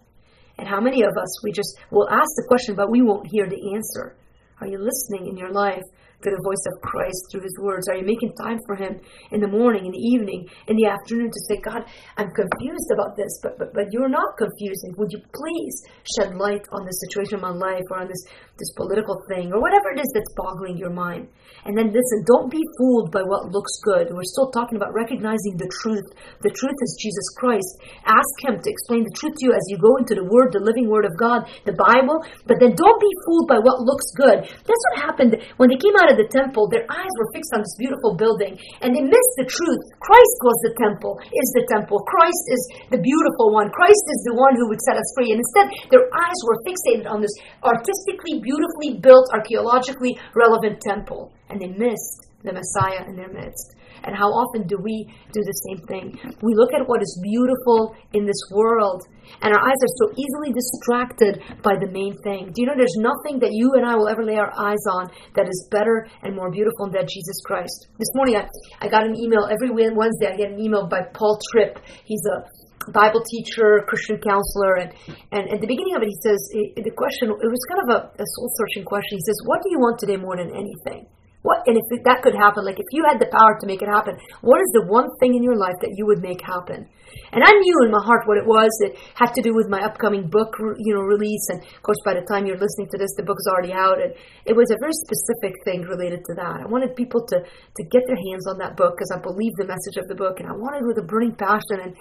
And 0.57 0.65
how 0.65 0.81
many 0.81 1.03
of 1.03 1.13
us, 1.13 1.29
we 1.43 1.51
just 1.51 1.77
will 1.91 2.09
ask 2.09 2.31
the 2.39 2.47
question, 2.47 2.73
but 2.73 2.89
we 2.89 3.03
won't 3.03 3.29
hear 3.29 3.45
the 3.45 3.75
answer? 3.75 4.17
Are 4.59 4.65
you 4.65 4.79
listening 4.79 5.27
in 5.27 5.37
your 5.37 5.51
life 5.51 5.85
to 6.23 6.29
the 6.33 6.41
voice 6.41 6.65
of 6.73 6.81
Christ 6.81 7.29
through 7.29 7.45
His 7.45 7.57
words? 7.61 7.87
Are 7.89 7.97
you 7.97 8.05
making 8.05 8.33
time 8.41 8.57
for 8.65 8.75
Him 8.75 8.97
in 9.31 9.39
the 9.39 9.47
morning, 9.47 9.85
in 9.85 9.93
the 9.93 10.05
evening, 10.17 10.49
in 10.67 10.75
the 10.75 10.89
afternoon 10.89 11.29
to 11.29 11.41
say, 11.45 11.61
God, 11.61 11.85
I'm 12.17 12.33
confused 12.33 12.89
about 12.89 13.13
this, 13.13 13.29
but, 13.43 13.57
but, 13.61 13.73
but 13.73 13.93
you're 13.93 14.09
not 14.09 14.37
confusing. 14.37 14.97
Would 14.97 15.13
you 15.13 15.21
please 15.29 15.75
shed 16.17 16.33
light 16.33 16.65
on 16.73 16.85
this 16.85 16.97
situation 17.05 17.37
of 17.37 17.45
my 17.45 17.53
life 17.53 17.85
or 17.93 18.01
on 18.01 18.09
this, 18.09 18.23
this 18.57 18.73
political 18.73 19.21
thing 19.29 19.53
or 19.53 19.61
whatever 19.61 19.93
it 19.93 20.01
is 20.01 20.09
that's 20.13 20.33
boggling 20.33 20.77
your 20.77 20.93
mind? 20.93 21.29
And 21.65 21.77
then 21.77 21.93
listen, 21.93 22.19
don't 22.25 22.49
be 22.49 22.63
fooled 22.79 23.11
by 23.11 23.21
what 23.21 23.53
looks 23.53 23.77
good. 23.83 24.09
We're 24.09 24.25
still 24.25 24.49
talking 24.49 24.77
about 24.77 24.95
recognizing 24.97 25.57
the 25.57 25.69
truth. 25.83 26.07
The 26.41 26.53
truth 26.53 26.79
is 26.81 26.97
Jesus 26.97 27.27
Christ. 27.37 27.69
Ask 28.09 28.33
Him 28.41 28.57
to 28.57 28.69
explain 28.69 29.03
the 29.03 29.13
truth 29.13 29.35
to 29.37 29.45
you 29.45 29.53
as 29.53 29.65
you 29.69 29.77
go 29.77 30.01
into 30.01 30.15
the 30.15 30.25
Word, 30.25 30.55
the 30.55 30.63
living 30.63 30.89
Word 30.89 31.05
of 31.05 31.13
God, 31.19 31.45
the 31.67 31.77
Bible. 31.77 32.23
But 32.49 32.57
then 32.57 32.73
don't 32.73 33.01
be 33.01 33.13
fooled 33.27 33.47
by 33.51 33.59
what 33.61 33.83
looks 33.85 34.09
good. 34.15 34.47
That's 34.47 34.85
what 34.89 35.05
happened 35.05 35.37
when 35.57 35.69
they 35.69 35.77
came 35.77 35.93
out 35.99 36.06
of 36.11 36.17
the 36.17 36.29
temple. 36.29 36.67
Their 36.67 36.87
eyes 36.89 37.13
were 37.19 37.29
fixed 37.33 37.51
on 37.55 37.61
this 37.63 37.77
beautiful 37.79 38.15
building 38.15 38.59
and 38.81 38.91
they 38.95 39.03
missed 39.03 39.35
the 39.39 39.47
truth. 39.47 39.83
Christ 39.99 40.37
was 40.43 40.57
the 40.67 40.75
temple, 40.77 41.19
is 41.21 41.49
the 41.55 41.65
temple. 41.71 42.03
Christ 42.07 42.43
is 42.51 42.61
the 42.91 43.01
beautiful 43.01 43.53
one. 43.53 43.71
Christ 43.71 44.05
is 44.11 44.21
the 44.27 44.35
one 44.35 44.55
who 44.55 44.67
would 44.69 44.81
set 44.83 44.99
us 44.99 45.09
free. 45.15 45.31
And 45.31 45.39
instead, 45.39 45.67
their 45.91 46.05
eyes 46.11 46.39
were 46.45 46.59
fixated 46.67 47.07
on 47.07 47.23
this 47.23 47.33
artistically, 47.63 48.43
beautifully 48.43 48.99
built, 48.99 49.29
archaeologically 49.31 50.19
relevant 50.35 50.81
temple 50.81 51.31
and 51.49 51.61
they 51.61 51.71
missed 51.71 52.27
the 52.43 52.53
Messiah 52.53 53.05
in 53.07 53.15
their 53.15 53.31
midst. 53.31 53.76
And 54.03 54.15
how 54.15 54.29
often 54.29 54.67
do 54.67 54.77
we 54.81 55.05
do 55.31 55.41
the 55.41 55.57
same 55.69 55.79
thing? 55.87 56.05
We 56.41 56.53
look 56.53 56.73
at 56.73 56.87
what 56.87 57.01
is 57.01 57.11
beautiful 57.23 57.95
in 58.13 58.25
this 58.25 58.39
world, 58.51 59.03
and 59.41 59.53
our 59.53 59.63
eyes 59.63 59.79
are 59.81 59.95
so 60.01 60.05
easily 60.15 60.51
distracted 60.53 61.43
by 61.63 61.75
the 61.75 61.89
main 61.91 62.15
thing. 62.23 62.51
Do 62.53 62.61
you 62.61 62.67
know 62.67 62.77
there's 62.77 62.99
nothing 62.99 63.39
that 63.39 63.51
you 63.51 63.73
and 63.75 63.85
I 63.85 63.95
will 63.95 64.07
ever 64.07 64.23
lay 64.23 64.37
our 64.37 64.53
eyes 64.55 64.83
on 64.91 65.09
that 65.35 65.47
is 65.47 65.67
better 65.71 66.07
and 66.23 66.35
more 66.35 66.51
beautiful 66.51 66.89
than 66.89 67.05
Jesus 67.07 67.41
Christ? 67.45 67.87
This 67.99 68.11
morning 68.15 68.37
I, 68.37 68.47
I 68.79 68.87
got 68.87 69.05
an 69.05 69.15
email 69.15 69.49
every 69.49 69.71
Wednesday. 69.71 70.31
I 70.31 70.37
get 70.37 70.51
an 70.51 70.59
email 70.59 70.87
by 70.87 71.01
Paul 71.13 71.39
Tripp. 71.51 71.79
He's 72.05 72.23
a 72.31 72.91
Bible 72.91 73.21
teacher, 73.23 73.83
Christian 73.87 74.19
counselor, 74.19 74.75
and, 74.79 74.93
and 75.31 75.49
at 75.51 75.59
the 75.59 75.67
beginning 75.67 75.95
of 75.95 76.01
it, 76.03 76.07
he 76.07 76.19
says, 76.23 76.39
the 76.53 76.93
question, 76.95 77.27
it 77.29 77.51
was 77.51 77.63
kind 77.67 77.81
of 77.83 77.89
a, 77.91 77.99
a 78.15 78.25
soul 78.37 78.49
searching 78.55 78.85
question. 78.85 79.17
He 79.19 79.25
says, 79.25 79.39
What 79.43 79.59
do 79.63 79.69
you 79.71 79.79
want 79.79 79.99
today 79.99 80.15
more 80.15 80.37
than 80.37 80.55
anything? 80.55 81.07
What, 81.47 81.63
and 81.63 81.79
if 81.79 82.03
that 82.03 82.19
could 82.19 82.35
happen, 82.35 82.67
like 82.67 82.75
if 82.75 82.91
you 82.91 83.07
had 83.07 83.23
the 83.23 83.31
power 83.31 83.55
to 83.55 83.65
make 83.71 83.79
it 83.79 83.87
happen, 83.87 84.19
what 84.43 84.59
is 84.59 84.67
the 84.75 84.83
one 84.83 85.07
thing 85.23 85.31
in 85.31 85.39
your 85.39 85.55
life 85.55 85.79
that 85.79 85.95
you 85.95 86.03
would 86.03 86.19
make 86.19 86.43
happen? 86.43 86.83
And 87.31 87.39
I 87.39 87.55
knew 87.55 87.77
in 87.87 87.91
my 87.91 88.03
heart 88.03 88.27
what 88.27 88.35
it 88.35 88.43
was. 88.43 88.67
It 88.83 88.99
had 89.15 89.31
to 89.31 89.41
do 89.41 89.55
with 89.55 89.71
my 89.71 89.79
upcoming 89.79 90.27
book, 90.27 90.59
you 90.59 90.91
know, 90.91 91.07
release. 91.07 91.47
And 91.55 91.63
of 91.63 91.79
course, 91.87 92.03
by 92.03 92.19
the 92.19 92.27
time 92.27 92.43
you're 92.43 92.59
listening 92.59 92.91
to 92.91 92.99
this, 92.99 93.15
the 93.15 93.23
book 93.23 93.39
is 93.39 93.47
already 93.47 93.71
out. 93.71 94.03
And 94.03 94.11
it 94.43 94.59
was 94.59 94.75
a 94.75 94.79
very 94.83 94.91
specific 95.07 95.55
thing 95.63 95.87
related 95.87 96.27
to 96.27 96.35
that. 96.35 96.59
I 96.59 96.67
wanted 96.67 96.99
people 96.99 97.23
to 97.31 97.39
to 97.39 97.83
get 97.95 98.03
their 98.11 98.19
hands 98.27 98.43
on 98.51 98.59
that 98.59 98.75
book 98.75 98.99
because 98.99 99.15
I 99.15 99.23
believe 99.23 99.55
the 99.55 99.71
message 99.71 99.95
of 99.95 100.11
the 100.11 100.19
book, 100.19 100.43
and 100.43 100.51
I 100.51 100.55
wanted 100.55 100.83
with 100.83 100.99
a 100.99 101.07
burning 101.07 101.39
passion. 101.39 101.79
And 101.79 101.95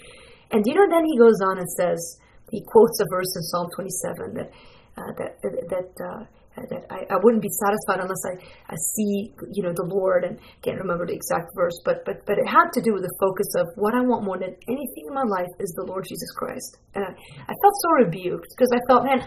and 0.51 0.67
you 0.67 0.75
know, 0.75 0.91
then 0.91 1.07
he 1.07 1.15
goes 1.23 1.39
on 1.47 1.63
and 1.63 1.71
says 1.79 2.03
he 2.51 2.67
quotes 2.67 2.99
a 2.99 3.07
verse 3.15 3.31
in 3.39 3.43
Psalm 3.47 3.71
27 3.79 4.43
that 4.43 4.51
uh, 4.99 5.13
that 5.23 5.33
that. 5.71 5.91
Uh, 6.03 6.27
that 6.27 6.36
I, 6.57 7.05
I 7.13 7.17
wouldn't 7.23 7.43
be 7.43 7.53
satisfied 7.53 8.01
unless 8.01 8.25
I, 8.25 8.35
I 8.73 8.77
see 8.97 9.33
you 9.53 9.63
know 9.63 9.73
the 9.77 9.85
Lord 9.85 10.25
and 10.25 10.39
can't 10.63 10.81
remember 10.81 11.07
the 11.07 11.15
exact 11.15 11.53
verse, 11.55 11.77
but 11.85 12.05
but 12.05 12.25
but 12.27 12.39
it 12.39 12.49
had 12.49 12.73
to 12.75 12.81
do 12.81 12.93
with 12.95 13.03
the 13.03 13.15
focus 13.21 13.49
of 13.61 13.69
what 13.77 13.95
I 13.95 14.01
want 14.01 14.25
more 14.25 14.39
than 14.39 14.57
anything 14.69 15.05
in 15.09 15.15
my 15.15 15.27
life 15.29 15.53
is 15.61 15.73
the 15.77 15.85
Lord 15.85 16.05
Jesus 16.09 16.33
Christ, 16.33 16.79
and 16.95 17.05
I, 17.05 17.13
I 17.13 17.53
felt 17.53 17.77
so 17.85 17.91
rebuked 18.01 18.49
because 18.57 18.73
I 18.73 18.81
thought, 18.89 19.05
man, 19.05 19.21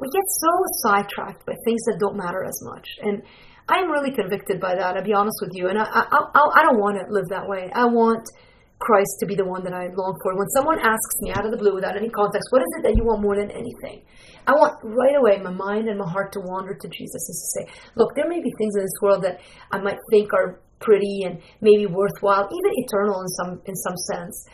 we 0.00 0.06
get 0.10 0.26
so 0.42 0.52
sidetracked 0.82 1.46
by 1.46 1.54
things 1.64 1.82
that 1.86 1.98
don't 2.00 2.16
matter 2.16 2.42
as 2.42 2.58
much, 2.66 2.88
and 3.02 3.22
I'm 3.68 3.90
really 3.90 4.10
convicted 4.10 4.60
by 4.60 4.74
that. 4.74 4.96
I'll 4.96 5.04
be 5.04 5.14
honest 5.14 5.38
with 5.42 5.54
you, 5.54 5.68
and 5.68 5.78
I 5.78 5.86
I 5.86 6.02
I, 6.10 6.42
I 6.58 6.62
don't 6.66 6.80
want 6.82 6.98
to 6.98 7.06
live 7.12 7.28
that 7.30 7.46
way. 7.46 7.70
I 7.74 7.86
want 7.86 8.26
Christ 8.78 9.18
to 9.20 9.26
be 9.26 9.34
the 9.34 9.44
one 9.44 9.64
that 9.64 9.74
I 9.74 9.90
long 9.90 10.14
for. 10.22 10.38
When 10.38 10.48
someone 10.54 10.78
asks 10.78 11.18
me 11.20 11.32
out 11.32 11.44
of 11.44 11.50
the 11.50 11.58
blue 11.58 11.74
without 11.74 11.96
any 11.96 12.08
context, 12.08 12.46
what 12.50 12.62
is 12.62 12.70
it 12.78 12.82
that 12.86 12.94
you 12.96 13.02
want 13.02 13.22
more 13.22 13.34
than 13.34 13.50
anything? 13.50 14.06
I 14.46 14.52
want 14.52 14.78
right 14.82 15.18
away 15.18 15.42
my 15.42 15.50
mind 15.50 15.88
and 15.88 15.98
my 15.98 16.08
heart 16.08 16.32
to 16.32 16.40
wander 16.40 16.74
to 16.74 16.88
Jesus 16.88 17.22
and 17.26 17.36
to 17.36 17.46
say, 17.52 17.64
look, 17.96 18.14
there 18.14 18.28
may 18.28 18.40
be 18.40 18.52
things 18.56 18.74
in 18.76 18.82
this 18.82 18.98
world 19.02 19.22
that 19.24 19.40
I 19.72 19.78
might 19.78 19.98
think 20.10 20.32
are 20.32 20.60
pretty 20.80 21.26
and 21.26 21.42
maybe 21.60 21.86
worthwhile, 21.86 22.46
even 22.46 22.72
eternal 22.86 23.20
in 23.20 23.28
some 23.34 23.60
in 23.66 23.74
some 23.74 23.98
sense, 24.14 24.46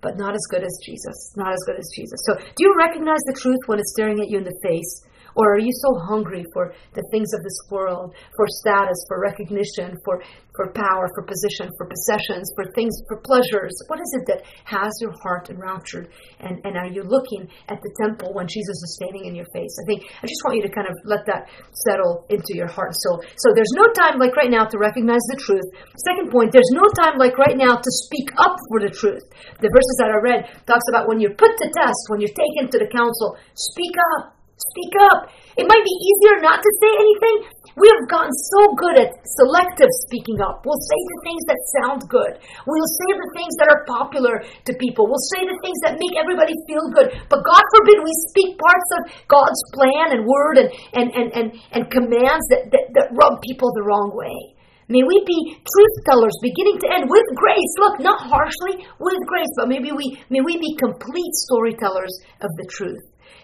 but 0.00 0.16
not 0.16 0.34
as 0.34 0.44
good 0.50 0.62
as 0.62 0.76
Jesus. 0.84 1.32
Not 1.36 1.52
as 1.52 1.60
good 1.64 1.78
as 1.78 1.88
Jesus. 1.96 2.20
So 2.28 2.36
do 2.36 2.60
you 2.60 2.74
recognize 2.76 3.20
the 3.26 3.36
truth 3.40 3.60
when 3.66 3.78
it's 3.78 3.92
staring 3.92 4.20
at 4.20 4.28
you 4.28 4.38
in 4.38 4.44
the 4.44 4.58
face? 4.62 5.08
Or 5.36 5.54
are 5.54 5.58
you 5.58 5.72
so 5.72 5.98
hungry 6.06 6.44
for 6.52 6.72
the 6.94 7.06
things 7.10 7.32
of 7.34 7.42
this 7.42 7.58
world, 7.70 8.14
for 8.36 8.46
status, 8.62 8.98
for 9.08 9.20
recognition, 9.20 9.96
for, 10.04 10.22
for 10.56 10.72
power, 10.72 11.08
for 11.14 11.22
position, 11.22 11.70
for 11.76 11.86
possessions, 11.86 12.50
for 12.54 12.64
things, 12.72 12.94
for 13.08 13.18
pleasures? 13.22 13.72
What 13.88 14.00
is 14.00 14.10
it 14.18 14.26
that 14.26 14.42
has 14.64 14.92
your 15.00 15.12
heart 15.22 15.50
enraptured? 15.50 16.08
And, 16.40 16.60
and 16.64 16.76
are 16.76 16.88
you 16.88 17.02
looking 17.02 17.48
at 17.68 17.80
the 17.80 17.92
temple 18.02 18.34
when 18.34 18.46
Jesus 18.48 18.76
is 18.82 18.98
standing 19.00 19.26
in 19.26 19.34
your 19.34 19.46
face? 19.54 19.74
I 19.80 19.84
think 19.86 20.04
I 20.22 20.26
just 20.26 20.42
want 20.44 20.56
you 20.56 20.62
to 20.62 20.72
kind 20.72 20.88
of 20.88 20.96
let 21.04 21.26
that 21.26 21.48
settle 21.86 22.26
into 22.28 22.54
your 22.54 22.68
heart 22.68 22.94
soul. 23.06 23.22
So 23.36 23.52
there's 23.54 23.72
no 23.74 23.86
time 23.92 24.18
like 24.18 24.36
right 24.36 24.50
now 24.50 24.64
to 24.64 24.78
recognize 24.78 25.22
the 25.30 25.38
truth. 25.38 25.66
Second 26.06 26.30
point, 26.30 26.52
there's 26.52 26.70
no 26.72 26.84
time 26.98 27.18
like 27.18 27.38
right 27.38 27.56
now 27.56 27.76
to 27.76 27.90
speak 28.06 28.30
up 28.38 28.56
for 28.68 28.80
the 28.80 28.90
truth. 28.90 29.22
The 29.60 29.70
verses 29.70 29.96
that 29.98 30.10
I 30.10 30.18
read 30.18 30.40
talks 30.66 30.84
about 30.88 31.08
when 31.08 31.20
you're 31.20 31.34
put 31.34 31.56
to 31.58 31.68
test, 31.70 32.08
when 32.08 32.20
you're 32.20 32.34
taken 32.34 32.70
to 32.70 32.78
the 32.78 32.90
council, 32.90 33.36
speak 33.54 33.94
up 34.16 34.39
Speak 34.60 34.92
up. 35.08 35.32
It 35.56 35.64
might 35.64 35.84
be 35.84 35.96
easier 36.04 36.44
not 36.44 36.60
to 36.60 36.70
say 36.84 36.92
anything. 36.92 37.36
We 37.80 37.88
have 37.96 38.04
gotten 38.12 38.28
so 38.28 38.60
good 38.76 38.96
at 39.00 39.16
selective 39.24 39.88
speaking 40.04 40.36
up. 40.44 40.68
We'll 40.68 40.84
say 40.84 41.00
the 41.00 41.20
things 41.24 41.42
that 41.48 41.60
sound 41.80 42.00
good. 42.12 42.32
We'll 42.68 42.92
say 43.00 43.10
the 43.16 43.30
things 43.32 43.54
that 43.56 43.72
are 43.72 43.88
popular 43.88 44.44
to 44.44 44.72
people. 44.76 45.08
We'll 45.08 45.28
say 45.32 45.48
the 45.48 45.56
things 45.64 45.80
that 45.88 45.96
make 45.96 46.12
everybody 46.20 46.52
feel 46.68 46.92
good. 46.92 47.08
But 47.32 47.40
God 47.40 47.64
forbid 47.72 48.04
we 48.04 48.12
speak 48.28 48.60
parts 48.60 48.88
of 49.00 49.00
God's 49.32 49.60
plan 49.72 50.12
and 50.12 50.28
word 50.28 50.60
and, 50.60 50.68
and, 50.92 51.08
and, 51.16 51.28
and, 51.32 51.46
and 51.72 51.82
commands 51.88 52.44
that, 52.52 52.68
that, 52.68 52.92
that 53.00 53.08
rub 53.16 53.40
people 53.40 53.72
the 53.72 53.86
wrong 53.88 54.12
way. 54.12 54.60
May 54.90 55.06
we 55.06 55.22
be 55.24 55.56
truth 55.56 55.96
tellers 56.04 56.34
beginning 56.42 56.82
to 56.84 56.90
end 56.90 57.08
with 57.08 57.24
grace. 57.38 57.72
Look, 57.78 58.02
not 58.02 58.26
harshly, 58.26 58.84
with 58.98 59.22
grace, 59.24 59.54
but 59.56 59.70
maybe 59.70 59.94
we 59.94 60.18
may 60.28 60.42
we 60.42 60.58
be 60.58 60.74
complete 60.74 61.32
storytellers 61.46 62.10
of 62.42 62.50
the 62.58 62.66
truth 62.66 62.98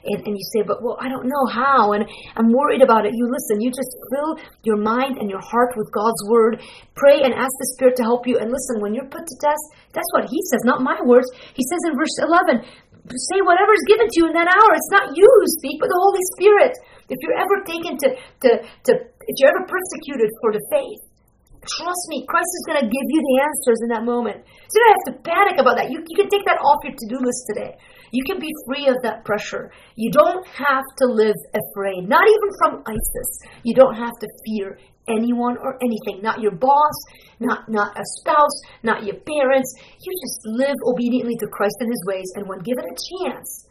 and, 0.06 0.26
and 0.26 0.34
you 0.38 0.46
say, 0.54 0.62
but 0.66 0.82
well, 0.82 0.96
I 1.00 1.08
don't 1.08 1.26
know 1.26 1.44
how, 1.50 1.92
and 1.92 2.06
I'm 2.36 2.50
worried 2.52 2.82
about 2.82 3.06
it. 3.06 3.12
You 3.14 3.26
listen, 3.26 3.60
you 3.60 3.70
just 3.70 3.92
fill 4.14 4.38
your 4.62 4.78
mind 4.78 5.18
and 5.18 5.28
your 5.28 5.42
heart 5.42 5.74
with 5.76 5.90
God's 5.92 6.22
word. 6.28 6.62
Pray 6.94 7.22
and 7.22 7.34
ask 7.34 7.52
the 7.58 7.70
Spirit 7.74 7.96
to 7.96 8.04
help 8.04 8.26
you. 8.26 8.38
And 8.38 8.50
listen, 8.50 8.80
when 8.80 8.94
you're 8.94 9.08
put 9.08 9.26
to 9.26 9.36
test, 9.42 9.64
that's 9.92 10.10
what 10.14 10.26
He 10.30 10.38
says, 10.50 10.62
not 10.64 10.82
my 10.82 10.98
words. 11.04 11.26
He 11.54 11.64
says 11.66 11.82
in 11.90 11.94
verse 11.98 12.16
11, 12.22 12.62
say 13.06 13.38
whatever 13.46 13.70
is 13.70 13.86
given 13.86 14.10
to 14.10 14.16
you 14.18 14.26
in 14.26 14.34
that 14.34 14.50
hour. 14.50 14.70
It's 14.74 14.90
not 14.90 15.14
you 15.14 15.26
who 15.26 15.46
speak, 15.62 15.78
but 15.78 15.86
the 15.86 16.00
Holy 16.02 16.24
Spirit. 16.34 16.74
If 17.06 17.22
you're 17.22 17.38
ever 17.38 17.62
taken 17.62 17.94
to, 18.02 18.08
to, 18.18 18.50
to 18.66 18.90
if 19.30 19.34
you're 19.38 19.50
ever 19.54 19.62
persecuted 19.66 20.30
for 20.42 20.50
the 20.50 20.62
faith, 20.74 21.05
trust 21.66 22.04
me, 22.08 22.24
Christ 22.30 22.48
is 22.48 22.64
going 22.70 22.80
to 22.80 22.88
give 22.88 23.06
you 23.10 23.20
the 23.20 23.36
answers 23.42 23.78
in 23.82 23.88
that 23.90 24.04
moment. 24.06 24.46
So 24.70 24.72
you 24.74 24.82
don't 24.86 24.96
have 24.96 25.08
to 25.10 25.16
panic 25.26 25.56
about 25.58 25.76
that. 25.76 25.90
You, 25.90 26.00
you 26.06 26.16
can 26.16 26.30
take 26.30 26.46
that 26.46 26.62
off 26.62 26.80
your 26.86 26.94
to 26.94 27.06
do 27.10 27.18
list 27.18 27.42
today. 27.50 27.76
You 28.14 28.22
can 28.24 28.38
be 28.38 28.50
free 28.66 28.86
of 28.86 28.96
that 29.02 29.24
pressure. 29.24 29.70
You 29.96 30.10
don't 30.10 30.46
have 30.46 30.86
to 31.02 31.06
live 31.06 31.36
afraid, 31.52 32.08
not 32.08 32.24
even 32.24 32.48
from 32.62 32.72
ISIS. 32.86 33.30
You 33.62 33.74
don't 33.74 33.94
have 33.94 34.14
to 34.20 34.28
fear 34.46 34.78
anyone 35.08 35.56
or 35.58 35.78
anything, 35.82 36.22
not 36.22 36.40
your 36.40 36.54
boss, 36.54 36.96
not, 37.38 37.68
not 37.68 37.96
a 37.96 38.02
spouse, 38.18 38.56
not 38.82 39.04
your 39.04 39.16
parents. 39.22 39.74
You 40.02 40.10
just 40.10 40.40
live 40.44 40.76
obediently 40.86 41.36
to 41.38 41.46
Christ 41.46 41.76
and 41.80 41.90
his 41.90 42.02
ways, 42.06 42.26
and 42.34 42.48
when 42.48 42.58
given 42.60 42.84
a 42.84 42.96
chance, 42.96 43.66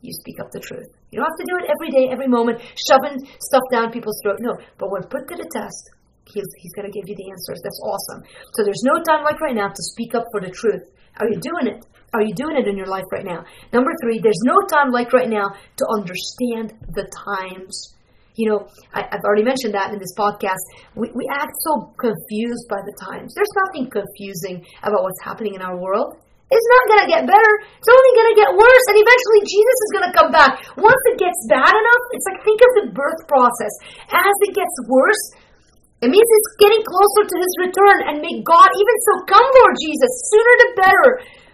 you 0.00 0.12
speak 0.12 0.40
up 0.40 0.50
the 0.50 0.60
truth. 0.60 0.90
You 1.10 1.20
don't 1.20 1.30
have 1.30 1.38
to 1.38 1.46
do 1.46 1.56
it 1.62 1.70
every 1.70 1.90
day, 1.90 2.10
every 2.10 2.26
moment, 2.26 2.60
shoving 2.74 3.22
stuff 3.38 3.62
down 3.70 3.92
people's 3.92 4.18
throat. 4.22 4.38
No, 4.40 4.56
but 4.78 4.90
when 4.90 5.02
put 5.04 5.28
to 5.28 5.36
the 5.36 5.48
test, 5.52 5.90
he's, 6.32 6.48
he's 6.58 6.72
going 6.72 6.90
to 6.90 6.94
give 6.94 7.08
you 7.08 7.16
the 7.16 7.30
answers. 7.30 7.60
That's 7.62 7.80
awesome. 7.84 8.24
So 8.54 8.64
there's 8.64 8.82
no 8.82 9.02
time 9.02 9.24
like 9.24 9.40
right 9.40 9.54
now 9.54 9.68
to 9.68 9.82
speak 9.94 10.14
up 10.14 10.24
for 10.32 10.40
the 10.40 10.50
truth. 10.50 10.82
Are 11.20 11.28
you 11.28 11.38
doing 11.38 11.68
it? 11.68 11.84
Are 12.14 12.22
you 12.22 12.34
doing 12.34 12.56
it 12.56 12.68
in 12.68 12.76
your 12.76 12.88
life 12.88 13.08
right 13.12 13.24
now? 13.24 13.44
Number 13.72 13.90
three, 14.02 14.20
there's 14.20 14.40
no 14.44 14.56
time 14.68 14.92
like 14.92 15.12
right 15.12 15.28
now 15.28 15.48
to 15.76 15.84
understand 15.96 16.74
the 16.92 17.08
times 17.08 17.96
you 18.34 18.48
know, 18.48 18.64
I, 18.96 19.04
have 19.12 19.24
already 19.28 19.44
mentioned 19.44 19.76
that 19.76 19.92
in 19.92 20.00
this 20.00 20.16
podcast. 20.16 20.64
We, 20.96 21.12
we 21.12 21.28
act 21.28 21.52
so 21.68 21.92
confused 22.00 22.64
by 22.68 22.80
the 22.80 22.96
times. 22.96 23.36
There's 23.36 23.52
nothing 23.68 23.92
confusing 23.92 24.64
about 24.80 25.04
what's 25.04 25.20
happening 25.20 25.52
in 25.52 25.60
our 25.60 25.76
world. 25.76 26.16
It's 26.52 26.68
not 26.68 26.84
going 26.84 27.02
to 27.04 27.08
get 27.08 27.22
better. 27.24 27.54
It's 27.80 27.88
only 27.88 28.12
going 28.12 28.30
to 28.32 28.38
get 28.40 28.50
worse. 28.52 28.84
And 28.92 28.96
eventually, 29.00 29.40
Jesus 29.48 29.78
is 29.88 29.90
going 29.96 30.06
to 30.08 30.14
come 30.16 30.30
back. 30.32 30.52
Once 30.76 31.02
it 31.12 31.16
gets 31.16 31.40
bad 31.48 31.72
enough, 31.72 32.04
it's 32.12 32.26
like 32.28 32.38
think 32.44 32.60
of 32.60 32.72
the 32.76 32.84
birth 32.92 33.20
process. 33.24 33.72
As 34.12 34.36
it 34.48 34.52
gets 34.52 34.74
worse, 34.84 35.24
it 36.02 36.10
means 36.10 36.26
it's 36.26 36.52
getting 36.58 36.82
closer 36.82 37.22
to 37.30 37.36
his 37.38 37.52
return. 37.62 37.98
And 38.10 38.18
may 38.18 38.34
God, 38.42 38.68
even 38.74 38.96
so, 39.06 39.12
come, 39.30 39.46
Lord 39.46 39.74
Jesus, 39.78 40.10
sooner 40.34 40.54
the 40.66 40.70
better. 40.82 41.08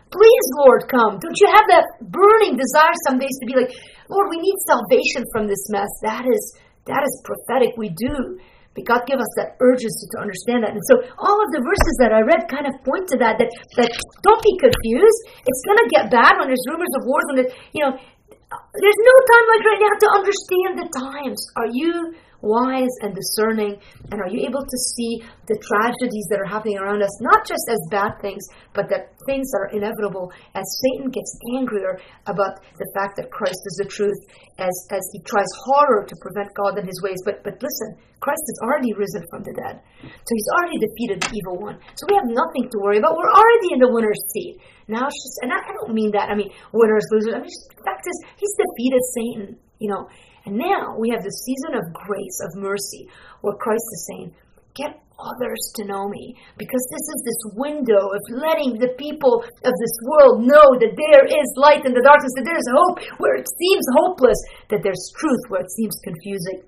Please, 0.08 0.46
Lord, 0.64 0.88
come. 0.88 1.20
Don't 1.20 1.36
you 1.36 1.52
have 1.52 1.68
that 1.68 1.84
burning 2.00 2.56
desire 2.56 2.96
some 3.04 3.20
days 3.20 3.36
to 3.38 3.44
be 3.44 3.52
like, 3.52 3.76
Lord, 4.08 4.32
we 4.32 4.40
need 4.40 4.56
salvation 4.64 5.28
from 5.36 5.44
this 5.44 5.60
mess? 5.68 5.92
That 6.00 6.24
is 6.24 6.56
that 6.88 7.04
is 7.04 7.14
prophetic. 7.22 7.76
We 7.76 7.92
do. 7.92 8.40
But 8.72 8.88
God 8.88 9.02
give 9.04 9.20
us 9.20 9.28
that 9.36 9.60
urgency 9.60 10.08
to 10.16 10.24
understand 10.24 10.64
that. 10.64 10.72
And 10.72 10.84
so 10.88 11.04
all 11.20 11.36
of 11.36 11.48
the 11.52 11.60
verses 11.60 11.94
that 12.00 12.16
I 12.16 12.24
read 12.24 12.48
kind 12.48 12.64
of 12.64 12.72
point 12.88 13.04
to 13.12 13.20
that, 13.20 13.36
that, 13.36 13.52
that 13.76 13.90
don't 14.24 14.40
be 14.40 14.56
confused. 14.56 15.20
It's 15.44 15.62
going 15.68 15.80
to 15.84 15.88
get 15.92 16.08
bad 16.08 16.40
when 16.40 16.48
there's 16.48 16.64
rumors 16.72 16.92
of 16.96 17.04
wars, 17.04 17.26
when 17.28 17.36
there's, 17.44 17.52
you 17.76 17.84
know, 17.84 17.92
there's 17.92 19.00
no 19.04 19.16
time 19.28 19.46
like 19.52 19.64
right 19.68 19.82
now 19.84 19.92
to 19.92 20.08
understand 20.16 20.70
the 20.80 20.88
times. 20.96 21.40
Are 21.60 21.68
you 21.68 22.16
wise 22.40 22.94
and 23.02 23.14
discerning? 23.14 23.76
And 24.10 24.20
are 24.20 24.28
you 24.30 24.46
able 24.46 24.62
to 24.62 24.78
see 24.94 25.22
the 25.46 25.58
tragedies 25.58 26.26
that 26.30 26.40
are 26.40 26.48
happening 26.48 26.78
around 26.78 27.02
us, 27.02 27.12
not 27.20 27.46
just 27.46 27.64
as 27.70 27.80
bad 27.90 28.20
things, 28.20 28.44
but 28.74 28.88
that 28.90 29.16
things 29.26 29.50
that 29.50 29.68
are 29.68 29.72
inevitable 29.74 30.30
as 30.54 30.64
Satan 30.82 31.10
gets 31.10 31.32
angrier 31.56 31.98
about 32.26 32.60
the 32.78 32.88
fact 32.94 33.16
that 33.16 33.30
Christ 33.30 33.58
is 33.58 33.76
the 33.82 33.88
truth, 33.88 34.18
as, 34.58 34.74
as 34.90 35.02
he 35.12 35.20
tries 35.22 35.50
harder 35.66 36.06
to 36.06 36.14
prevent 36.22 36.54
God 36.54 36.78
in 36.78 36.86
his 36.86 37.00
ways. 37.02 37.18
But, 37.24 37.42
but 37.42 37.58
listen, 37.58 37.98
Christ 38.20 38.42
has 38.42 38.58
already 38.66 38.92
risen 38.94 39.22
from 39.30 39.42
the 39.42 39.54
dead. 39.54 39.80
So 40.02 40.30
he's 40.30 40.50
already 40.58 40.78
defeated 40.78 41.22
the 41.22 41.32
evil 41.34 41.58
one. 41.62 41.78
So 41.94 42.06
we 42.10 42.14
have 42.18 42.26
nothing 42.26 42.66
to 42.70 42.76
worry 42.82 42.98
about. 42.98 43.14
We're 43.14 43.30
already 43.30 43.70
in 43.74 43.80
the 43.82 43.90
winner's 43.90 44.18
seat. 44.34 44.58
Now 44.88 45.06
it's 45.06 45.18
just, 45.18 45.38
and 45.42 45.52
I, 45.52 45.58
I 45.58 45.72
don't 45.80 45.94
mean 45.94 46.10
that. 46.12 46.30
I 46.30 46.34
mean, 46.34 46.50
winners, 46.72 47.06
losers. 47.12 47.34
I 47.34 47.38
mean, 47.42 47.50
just, 47.50 47.68
the 47.76 47.84
fact 47.84 48.02
is, 48.06 48.16
he's 48.38 48.54
defeated 48.58 49.02
Satan, 49.14 49.46
you 49.78 49.90
know. 49.90 50.08
And 50.48 50.56
now 50.56 50.96
we 50.96 51.12
have 51.12 51.20
the 51.20 51.36
season 51.44 51.76
of 51.76 51.92
grace, 51.92 52.40
of 52.40 52.56
mercy, 52.56 53.04
where 53.44 53.60
Christ 53.60 53.84
is 53.84 54.08
saying, 54.08 54.32
Get 54.72 54.96
others 55.20 55.60
to 55.76 55.84
know 55.84 56.08
me. 56.08 56.40
Because 56.56 56.80
this 56.88 57.04
is 57.04 57.20
this 57.20 57.42
window 57.52 58.00
of 58.16 58.22
letting 58.32 58.80
the 58.80 58.96
people 58.96 59.44
of 59.44 59.74
this 59.76 59.96
world 60.08 60.48
know 60.48 60.64
that 60.80 60.96
there 60.96 61.24
is 61.28 61.48
light 61.60 61.84
in 61.84 61.92
the 61.92 62.00
darkness, 62.00 62.32
that 62.40 62.48
there's 62.48 62.64
hope 62.72 62.96
where 63.20 63.36
it 63.36 63.44
seems 63.44 63.84
hopeless, 64.00 64.40
that 64.72 64.80
there's 64.80 65.12
truth 65.20 65.44
where 65.52 65.60
it 65.60 65.68
seems 65.76 66.00
confusing. 66.00 66.64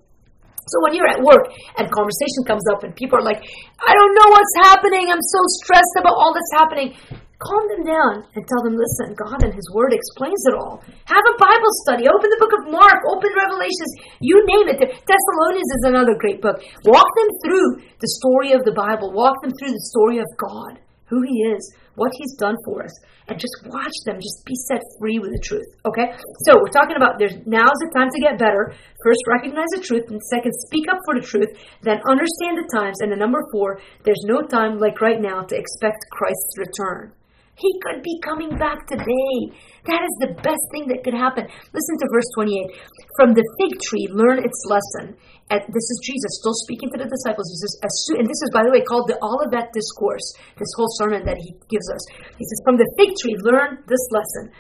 So 0.69 0.77
when 0.85 0.93
you're 0.93 1.09
at 1.09 1.25
work 1.25 1.49
and 1.81 1.89
conversation 1.89 2.45
comes 2.45 2.67
up 2.77 2.85
and 2.85 2.93
people 2.93 3.17
are 3.17 3.25
like, 3.25 3.41
I 3.81 3.93
don't 3.97 4.13
know 4.13 4.29
what's 4.29 4.57
happening, 4.69 5.09
I'm 5.09 5.25
so 5.25 5.41
stressed 5.65 5.97
about 5.97 6.21
all 6.21 6.37
that's 6.37 6.53
happening 6.53 6.93
calm 7.41 7.65
them 7.73 7.85
down 7.89 8.13
and 8.37 8.45
tell 8.45 8.63
them, 8.63 8.77
listen, 8.77 9.17
God 9.17 9.41
and 9.43 9.55
His 9.57 9.65
Word 9.73 9.97
explains 9.97 10.41
it 10.47 10.55
all. 10.55 10.85
Have 11.09 11.25
a 11.25 11.41
Bible 11.41 11.73
study. 11.89 12.05
Open 12.07 12.29
the 12.29 12.41
book 12.41 12.53
of 12.53 12.69
Mark. 12.69 13.01
Open 13.09 13.33
Revelations. 13.33 13.93
You 14.21 14.37
name 14.45 14.69
it. 14.69 14.79
Thessalonians 14.79 15.73
is 15.81 15.85
another 15.89 16.15
great 16.21 16.45
book. 16.45 16.61
Walk 16.85 17.09
them 17.17 17.31
through 17.43 17.69
the 17.97 18.11
story 18.21 18.53
of 18.53 18.63
the 18.69 18.77
Bible. 18.77 19.13
Walk 19.13 19.41
them 19.41 19.57
through 19.57 19.73
the 19.73 19.89
story 19.89 20.21
of 20.21 20.29
God, 20.37 20.85
who 21.09 21.25
He 21.25 21.49
is, 21.57 21.65
what 21.97 22.13
He's 22.13 22.37
done 22.37 22.57
for 22.65 22.85
us, 22.85 22.93
and 23.29 23.41
just 23.41 23.57
watch 23.73 23.97
them. 24.05 24.21
Just 24.21 24.45
be 24.45 24.55
set 24.69 24.85
free 25.01 25.19
with 25.19 25.33
the 25.33 25.41
truth. 25.41 25.69
Okay? 25.89 26.13
So 26.45 26.61
we're 26.61 26.77
talking 26.77 27.01
about 27.01 27.17
there's 27.17 27.41
now's 27.49 27.81
the 27.81 27.91
time 27.97 28.13
to 28.13 28.21
get 28.21 28.37
better. 28.37 28.77
First, 29.01 29.25
recognize 29.33 29.73
the 29.73 29.81
truth, 29.81 30.13
and 30.13 30.21
second, 30.29 30.53
speak 30.69 30.93
up 30.93 31.01
for 31.09 31.17
the 31.17 31.25
truth. 31.25 31.57
Then 31.81 32.05
understand 32.05 32.61
the 32.61 32.69
times. 32.69 33.01
And 33.01 33.09
the 33.09 33.17
number 33.17 33.41
four, 33.49 33.81
there's 34.05 34.29
no 34.29 34.45
time 34.45 34.77
like 34.77 35.01
right 35.01 35.21
now 35.21 35.41
to 35.41 35.57
expect 35.57 36.05
Christ's 36.13 36.61
return. 36.61 37.17
He 37.61 37.77
could 37.85 38.01
be 38.01 38.17
coming 38.25 38.57
back 38.57 38.89
today. 38.89 39.37
That 39.85 40.01
is 40.01 40.15
the 40.25 40.33
best 40.41 40.65
thing 40.73 40.89
that 40.89 41.05
could 41.05 41.13
happen. 41.13 41.45
Listen 41.45 41.97
to 42.01 42.07
verse 42.09 42.29
28. 42.41 42.73
From 43.21 43.37
the 43.37 43.45
fig 43.61 43.77
tree, 43.85 44.09
learn 44.09 44.41
its 44.41 44.65
lesson. 44.65 45.13
And 45.53 45.61
this 45.69 45.87
is 45.93 45.99
Jesus 46.09 46.41
still 46.41 46.57
speaking 46.65 46.89
to 46.97 46.99
the 47.05 47.11
disciples. 47.11 47.53
He 47.53 47.59
says, 47.61 47.75
as 47.85 47.95
soon 48.09 48.25
and 48.25 48.29
this 48.29 48.41
is, 48.41 48.51
by 48.57 48.65
the 48.65 48.73
way, 48.73 48.81
called 48.81 49.13
the 49.13 49.21
Olivet 49.21 49.77
Discourse, 49.77 50.25
this 50.57 50.73
whole 50.73 50.89
sermon 50.97 51.29
that 51.29 51.37
he 51.37 51.53
gives 51.69 51.85
us. 51.93 52.01
He 52.41 52.49
says, 52.49 52.61
From 52.65 52.81
the 52.81 52.89
fig 52.97 53.13
tree, 53.21 53.37
learn 53.45 53.85
this 53.85 54.05
lesson. 54.09 54.57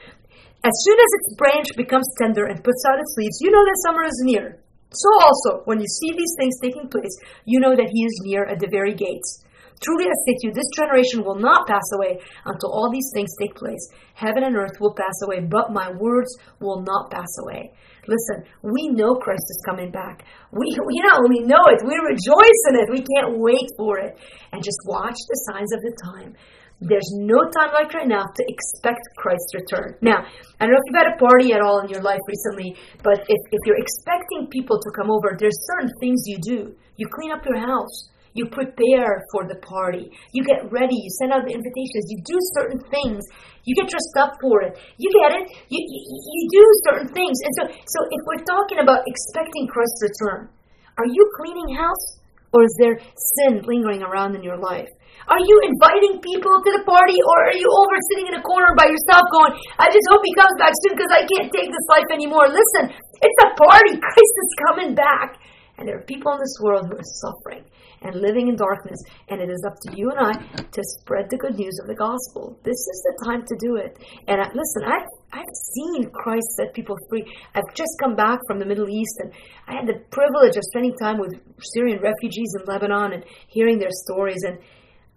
As 0.61 0.77
soon 0.85 0.99
as 1.01 1.11
its 1.25 1.41
branch 1.41 1.69
becomes 1.81 2.05
tender 2.21 2.53
and 2.53 2.61
puts 2.61 2.85
out 2.85 3.01
its 3.01 3.17
leaves, 3.17 3.41
you 3.41 3.49
know 3.49 3.65
that 3.65 3.81
summer 3.81 4.05
is 4.05 4.21
near. 4.29 4.61
So 4.93 5.09
also, 5.25 5.65
when 5.65 5.81
you 5.81 5.89
see 5.89 6.13
these 6.13 6.35
things 6.37 6.61
taking 6.61 6.91
place, 6.91 7.17
you 7.49 7.61
know 7.61 7.73
that 7.73 7.89
he 7.89 8.05
is 8.05 8.21
near 8.29 8.45
at 8.45 8.61
the 8.61 8.69
very 8.69 8.93
gates. 8.93 9.41
Truly 9.83 10.05
I 10.05 10.16
say 10.27 10.35
to 10.37 10.47
you, 10.49 10.53
this 10.53 10.69
generation 10.77 11.25
will 11.25 11.40
not 11.40 11.66
pass 11.66 11.85
away 11.97 12.21
until 12.45 12.71
all 12.73 12.90
these 12.93 13.11
things 13.14 13.31
take 13.40 13.55
place. 13.55 13.81
Heaven 14.14 14.45
and 14.45 14.57
earth 14.57 14.77
will 14.79 14.95
pass 14.95 15.16
away, 15.25 15.40
but 15.40 15.73
my 15.73 15.90
words 15.93 16.37
will 16.61 16.83
not 16.83 17.11
pass 17.11 17.33
away. 17.40 17.73
Listen, 18.07 18.45
we 18.62 18.88
know 18.88 19.14
Christ 19.16 19.45
is 19.49 19.64
coming 19.64 19.90
back. 19.90 20.25
We, 20.53 20.66
not 21.05 21.21
only 21.25 21.40
know 21.40 21.64
it, 21.69 21.81
we 21.81 21.97
rejoice 21.97 22.62
in 22.69 22.77
it. 22.77 22.93
We 22.93 23.05
can't 23.05 23.38
wait 23.38 23.69
for 23.79 23.99
it. 23.99 24.19
And 24.53 24.62
just 24.62 24.79
watch 24.85 25.16
the 25.16 25.40
signs 25.49 25.73
of 25.73 25.81
the 25.81 25.97
time. 26.12 26.37
There's 26.81 27.12
no 27.16 27.37
time 27.53 27.73
like 27.73 27.93
right 27.93 28.09
now 28.09 28.25
to 28.25 28.45
expect 28.49 29.01
Christ's 29.16 29.55
return. 29.55 29.97
Now, 30.01 30.25
I 30.61 30.64
don't 30.64 30.73
know 30.73 30.81
if 30.81 30.88
you've 30.88 31.05
had 31.05 31.12
a 31.12 31.19
party 31.21 31.53
at 31.53 31.61
all 31.61 31.81
in 31.81 31.88
your 31.88 32.01
life 32.01 32.21
recently, 32.27 32.75
but 33.05 33.21
if, 33.21 33.40
if 33.53 33.61
you're 33.66 33.81
expecting 33.81 34.49
people 34.51 34.81
to 34.81 34.90
come 34.97 35.11
over, 35.11 35.37
there's 35.38 35.57
certain 35.77 35.93
things 36.01 36.23
you 36.25 36.38
do. 36.40 36.75
You 36.97 37.07
clean 37.09 37.33
up 37.33 37.45
your 37.45 37.61
house. 37.61 38.09
You 38.33 38.47
prepare 38.47 39.27
for 39.35 39.43
the 39.51 39.59
party. 39.59 40.11
You 40.33 40.45
get 40.47 40.71
ready. 40.71 40.95
You 40.95 41.11
send 41.19 41.35
out 41.35 41.43
the 41.43 41.55
invitations. 41.55 42.07
You 42.07 42.23
do 42.23 42.38
certain 42.55 42.81
things. 42.90 43.27
You 43.66 43.75
get 43.75 43.90
dressed 43.90 44.16
up 44.16 44.38
for 44.40 44.62
it. 44.62 44.79
You 44.97 45.11
get 45.11 45.35
it. 45.35 45.45
You, 45.69 45.81
you, 45.83 46.01
you 46.07 46.43
do 46.51 46.64
certain 46.87 47.11
things. 47.11 47.37
And 47.43 47.53
so, 47.59 47.62
so 47.66 47.99
if 48.07 48.21
we're 48.25 48.45
talking 48.47 48.79
about 48.79 49.03
expecting 49.07 49.66
Christ's 49.66 50.01
return, 50.07 50.49
are 50.97 51.11
you 51.11 51.23
cleaning 51.43 51.75
house 51.75 52.23
or 52.55 52.62
is 52.62 52.75
there 52.79 52.99
sin 53.38 53.62
lingering 53.66 54.03
around 54.03 54.35
in 54.38 54.43
your 54.43 54.59
life? 54.59 54.88
Are 55.27 55.43
you 55.43 55.57
inviting 55.66 56.19
people 56.23 56.51
to 56.51 56.71
the 56.75 56.83
party 56.87 57.19
or 57.19 57.37
are 57.51 57.59
you 57.59 57.66
over 57.66 57.97
sitting 58.11 58.31
in 58.31 58.35
a 58.38 58.43
corner 58.43 58.75
by 58.79 58.87
yourself 58.90 59.23
going, 59.31 59.55
I 59.79 59.90
just 59.90 60.07
hope 60.11 60.23
he 60.25 60.35
comes 60.35 60.55
back 60.59 60.75
soon 60.83 60.95
because 60.99 61.12
I 61.12 61.23
can't 61.27 61.51
take 61.51 61.71
this 61.71 61.87
life 61.90 62.09
anymore? 62.11 62.51
Listen, 62.51 62.95
it's 62.95 63.40
a 63.43 63.51
party. 63.59 63.99
Christ 64.03 64.35
is 64.38 64.53
coming 64.71 64.95
back. 64.95 65.38
And 65.79 65.88
there 65.88 65.97
are 65.97 66.05
people 66.05 66.33
in 66.37 66.40
this 66.40 66.57
world 66.61 66.88
who 66.88 66.97
are 66.99 67.12
suffering 67.25 67.64
and 68.03 68.15
living 68.17 68.49
in 68.49 68.57
darkness. 68.57 68.99
And 69.29 69.41
it 69.41 69.51
is 69.51 69.63
up 69.67 69.77
to 69.87 69.97
you 69.97 70.11
and 70.11 70.21
I 70.21 70.33
to 70.63 70.83
spread 71.01 71.29
the 71.31 71.37
good 71.37 71.57
news 71.57 71.79
of 71.83 71.89
the 71.89 71.95
gospel. 71.95 72.59
This 72.65 72.77
is 72.77 72.99
the 73.05 73.25
time 73.27 73.43
to 73.45 73.57
do 73.61 73.77
it. 73.77 73.99
And 74.27 74.41
I, 74.41 74.49
listen, 74.55 74.83
I, 74.85 75.05
I've 75.33 75.55
seen 75.75 76.11
Christ 76.11 76.47
set 76.57 76.75
people 76.75 76.97
free. 77.09 77.25
I've 77.55 77.75
just 77.75 77.93
come 78.01 78.17
back 78.17 78.39
from 78.47 78.59
the 78.59 78.67
Middle 78.67 78.89
East, 78.89 79.17
and 79.21 79.33
I 79.69 79.75
had 79.75 79.87
the 79.87 80.01
privilege 80.11 80.57
of 80.57 80.65
spending 80.71 80.95
time 80.97 81.19
with 81.19 81.35
Syrian 81.75 82.01
refugees 82.01 82.55
in 82.59 82.67
Lebanon 82.67 83.13
and 83.13 83.25
hearing 83.49 83.79
their 83.79 83.93
stories. 83.93 84.43
And 84.45 84.59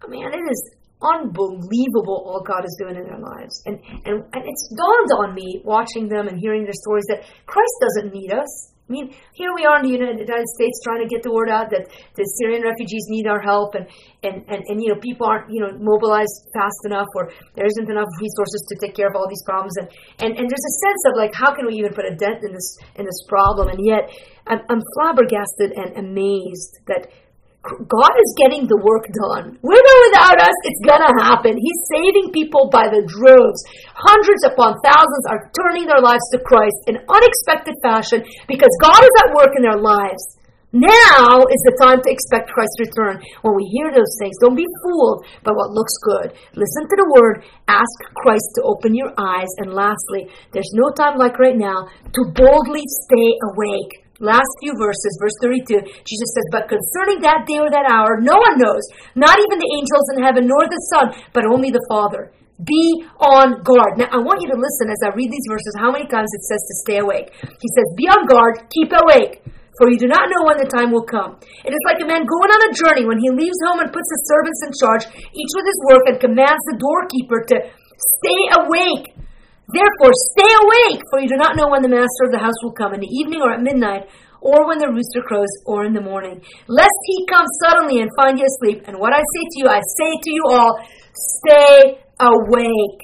I 0.02 0.06
mean, 0.08 0.26
it 0.26 0.36
is 0.36 0.74
unbelievable 1.02 2.24
all 2.26 2.42
God 2.46 2.64
is 2.64 2.76
doing 2.78 2.96
in 2.96 3.04
their 3.04 3.18
lives. 3.18 3.62
And, 3.66 3.80
and, 4.04 4.24
and 4.32 4.42
it's 4.44 4.74
dawned 4.76 5.28
on 5.28 5.34
me 5.34 5.60
watching 5.64 6.08
them 6.08 6.28
and 6.28 6.38
hearing 6.38 6.64
their 6.64 6.76
stories 6.76 7.04
that 7.08 7.24
Christ 7.46 7.74
doesn't 7.80 8.14
need 8.14 8.32
us. 8.32 8.73
I 8.84 8.92
mean, 8.92 9.16
here 9.32 9.48
we 9.56 9.64
are 9.64 9.80
in 9.80 9.88
the 9.88 9.96
United 9.96 10.28
States 10.28 10.76
trying 10.84 11.00
to 11.00 11.08
get 11.08 11.24
the 11.24 11.32
word 11.32 11.48
out 11.48 11.72
that 11.72 11.88
the 11.88 12.24
Syrian 12.36 12.60
refugees 12.60 13.08
need 13.08 13.26
our 13.26 13.40
help, 13.40 13.74
and 13.74 13.88
and, 14.20 14.44
and, 14.44 14.60
and 14.68 14.76
you 14.76 14.92
know 14.92 15.00
people 15.00 15.24
aren't 15.24 15.48
you 15.48 15.64
know 15.64 15.72
mobilized 15.80 16.52
fast 16.52 16.84
enough, 16.84 17.08
or 17.16 17.32
there 17.56 17.64
isn't 17.64 17.88
enough 17.88 18.12
resources 18.20 18.60
to 18.68 18.76
take 18.76 18.92
care 18.92 19.08
of 19.08 19.16
all 19.16 19.24
these 19.24 19.40
problems, 19.48 19.72
and, 19.80 19.88
and 20.20 20.36
and 20.36 20.44
there's 20.44 20.68
a 20.68 20.76
sense 20.84 21.02
of 21.08 21.12
like 21.16 21.32
how 21.32 21.56
can 21.56 21.64
we 21.64 21.80
even 21.80 21.96
put 21.96 22.04
a 22.04 22.12
dent 22.12 22.44
in 22.44 22.52
this 22.52 22.76
in 23.00 23.08
this 23.08 23.24
problem, 23.24 23.72
and 23.72 23.80
yet 23.80 24.12
I'm, 24.44 24.60
I'm 24.68 24.84
flabbergasted 25.00 25.72
and 25.80 25.96
amazed 25.96 26.84
that 26.84 27.08
God 27.64 28.14
is 28.20 28.36
getting 28.36 28.68
the 28.68 28.76
work 28.76 29.08
done. 29.08 29.56
With 29.64 29.80
or 29.80 29.98
without 30.12 30.36
us, 30.36 30.56
it's 30.68 30.84
gonna 30.84 31.16
happen. 31.16 31.56
He's 31.56 31.80
saving 31.96 32.28
people 32.36 32.68
by 32.68 32.92
the 32.92 33.00
droves. 33.08 33.64
Hundreds 33.96 34.44
upon 34.44 34.76
thousands 34.84 35.24
are 35.32 35.48
turning 35.56 35.88
their 35.88 36.04
lives 36.04 36.28
to 36.36 36.44
Christ 36.44 36.76
in 36.92 37.00
unexpected 37.08 37.72
fashion 37.80 38.20
because 38.48 38.68
God 38.84 39.00
is 39.00 39.16
at 39.24 39.32
work 39.32 39.56
in 39.56 39.64
their 39.64 39.80
lives. 39.80 40.20
Now 40.76 41.40
is 41.40 41.62
the 41.64 41.78
time 41.80 42.02
to 42.02 42.10
expect 42.10 42.50
Christ's 42.52 42.84
return. 42.84 43.22
When 43.46 43.54
we 43.54 43.64
hear 43.72 43.94
those 43.94 44.12
things, 44.20 44.36
don't 44.42 44.58
be 44.58 44.66
fooled 44.82 45.24
by 45.46 45.54
what 45.54 45.70
looks 45.70 45.94
good. 46.02 46.36
Listen 46.52 46.84
to 46.84 46.96
the 46.98 47.12
word, 47.16 47.46
ask 47.70 47.96
Christ 48.18 48.58
to 48.58 48.66
open 48.66 48.92
your 48.92 49.14
eyes, 49.16 49.48
and 49.62 49.72
lastly, 49.72 50.28
there's 50.52 50.74
no 50.74 50.90
time 50.98 51.16
like 51.16 51.38
right 51.38 51.56
now 51.56 51.86
to 51.86 52.22
boldly 52.34 52.82
stay 53.06 53.38
awake 53.54 54.03
last 54.20 54.50
few 54.62 54.74
verses, 54.78 55.18
verse 55.18 55.34
32, 55.42 55.80
Jesus 56.06 56.30
says, 56.34 56.46
But 56.52 56.70
concerning 56.70 57.22
that 57.22 57.46
day 57.46 57.58
or 57.58 57.70
that 57.70 57.90
hour, 57.90 58.20
no 58.20 58.38
one 58.38 58.58
knows, 58.58 58.84
not 59.14 59.38
even 59.38 59.58
the 59.58 59.72
angels 59.74 60.06
in 60.14 60.22
heaven, 60.22 60.46
nor 60.46 60.66
the 60.66 60.82
Son, 60.94 61.06
but 61.32 61.46
only 61.46 61.70
the 61.70 61.82
Father. 61.88 62.30
Be 62.62 63.02
on 63.18 63.66
guard. 63.66 63.98
Now, 63.98 64.14
I 64.14 64.22
want 64.22 64.38
you 64.38 64.48
to 64.54 64.58
listen 64.58 64.86
as 64.86 65.02
I 65.02 65.10
read 65.10 65.26
these 65.26 65.48
verses, 65.50 65.74
how 65.74 65.90
many 65.90 66.06
times 66.06 66.30
it 66.30 66.46
says 66.46 66.62
to 66.62 66.74
stay 66.86 66.98
awake. 67.02 67.34
He 67.42 67.68
says, 67.74 67.86
Be 67.98 68.06
on 68.06 68.30
guard, 68.30 68.70
keep 68.70 68.94
awake, 68.94 69.42
for 69.74 69.90
you 69.90 69.98
do 69.98 70.06
not 70.06 70.30
know 70.30 70.46
when 70.46 70.62
the 70.62 70.70
time 70.70 70.94
will 70.94 71.02
come. 71.02 71.34
It 71.66 71.74
is 71.74 71.82
like 71.82 71.98
a 71.98 72.06
man 72.06 72.22
going 72.22 72.50
on 72.54 72.70
a 72.70 72.72
journey 72.78 73.02
when 73.10 73.18
he 73.18 73.34
leaves 73.34 73.58
home 73.66 73.82
and 73.82 73.90
puts 73.90 74.06
his 74.06 74.22
servants 74.30 74.60
in 74.62 74.70
charge, 74.78 75.04
each 75.34 75.52
with 75.58 75.66
his 75.66 75.80
work, 75.90 76.04
and 76.06 76.22
commands 76.22 76.62
the 76.70 76.78
doorkeeper 76.78 77.42
to 77.50 77.56
stay 77.98 78.40
awake. 78.62 79.18
Therefore, 79.68 80.12
stay 80.34 80.50
awake, 80.60 81.00
for 81.10 81.20
you 81.20 81.28
do 81.28 81.36
not 81.36 81.56
know 81.56 81.68
when 81.68 81.82
the 81.82 81.88
master 81.88 82.28
of 82.28 82.32
the 82.32 82.38
house 82.38 82.56
will 82.62 82.76
come, 82.76 82.92
in 82.92 83.00
the 83.00 83.08
evening 83.08 83.40
or 83.40 83.52
at 83.52 83.62
midnight, 83.62 84.08
or 84.40 84.68
when 84.68 84.78
the 84.78 84.88
rooster 84.88 85.22
crows, 85.24 85.48
or 85.64 85.84
in 85.86 85.94
the 85.94 86.04
morning, 86.04 86.42
lest 86.68 86.98
he 87.06 87.26
come 87.26 87.46
suddenly 87.64 88.00
and 88.00 88.10
find 88.16 88.38
you 88.38 88.44
asleep. 88.44 88.84
And 88.86 89.00
what 89.00 89.12
I 89.14 89.24
say 89.24 89.44
to 89.48 89.56
you, 89.56 89.66
I 89.68 89.80
say 89.80 90.10
to 90.20 90.30
you 90.30 90.44
all, 90.50 90.78
stay 91.16 92.04
awake. 92.20 93.00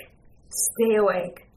Stay 0.51 0.97
awake. 0.97 1.49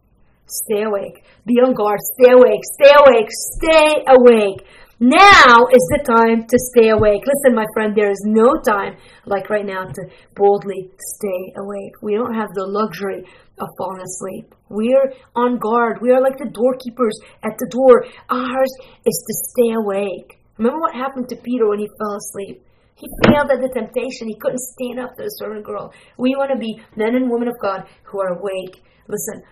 Stay 0.47 0.83
awake. 0.83 1.25
Be 1.45 1.55
on 1.59 1.73
guard. 1.73 1.99
Stay 2.15 2.31
awake. 2.31 2.61
Stay 2.79 2.93
awake. 2.95 3.27
Stay 3.29 4.03
awake. 4.07 4.63
Now 5.03 5.67
is 5.67 5.83
the 5.91 5.99
time 6.07 6.47
to 6.47 6.57
stay 6.71 6.87
awake. 6.87 7.27
Listen, 7.27 7.59
my 7.59 7.65
friend, 7.73 7.91
there 7.93 8.09
is 8.09 8.23
no 8.23 8.55
time 8.63 8.95
like 9.25 9.49
right 9.49 9.65
now 9.65 9.83
to 9.83 10.01
boldly 10.33 10.91
stay 10.95 11.41
awake. 11.59 11.91
We 12.01 12.15
don't 12.15 12.33
have 12.33 12.47
the 12.55 12.63
luxury 12.63 13.27
of 13.59 13.67
falling 13.77 13.99
asleep. 13.99 14.55
We're 14.69 15.11
on 15.35 15.59
guard. 15.59 15.99
We 15.99 16.11
are 16.15 16.23
like 16.23 16.39
the 16.39 16.47
doorkeepers 16.47 17.19
at 17.43 17.51
the 17.59 17.67
door. 17.67 18.07
Ours 18.31 18.71
is 19.03 19.17
to 19.27 19.33
stay 19.51 19.75
awake. 19.75 20.39
Remember 20.55 20.79
what 20.79 20.95
happened 20.95 21.27
to 21.27 21.35
Peter 21.35 21.67
when 21.67 21.79
he 21.79 21.89
fell 21.99 22.15
asleep? 22.15 22.63
He 22.95 23.11
failed 23.27 23.51
at 23.51 23.59
the 23.59 23.75
temptation. 23.75 24.31
He 24.31 24.39
couldn't 24.39 24.63
stand 24.79 25.03
up 25.03 25.17
to 25.17 25.23
the 25.27 25.35
servant 25.35 25.65
girl. 25.65 25.91
We 26.15 26.31
want 26.39 26.55
to 26.55 26.57
be 26.57 26.79
men 26.95 27.19
and 27.19 27.29
women 27.29 27.49
of 27.49 27.59
God 27.59 27.83
who 28.07 28.21
are 28.21 28.39
awake. 28.39 28.79
Listen, 29.11 29.43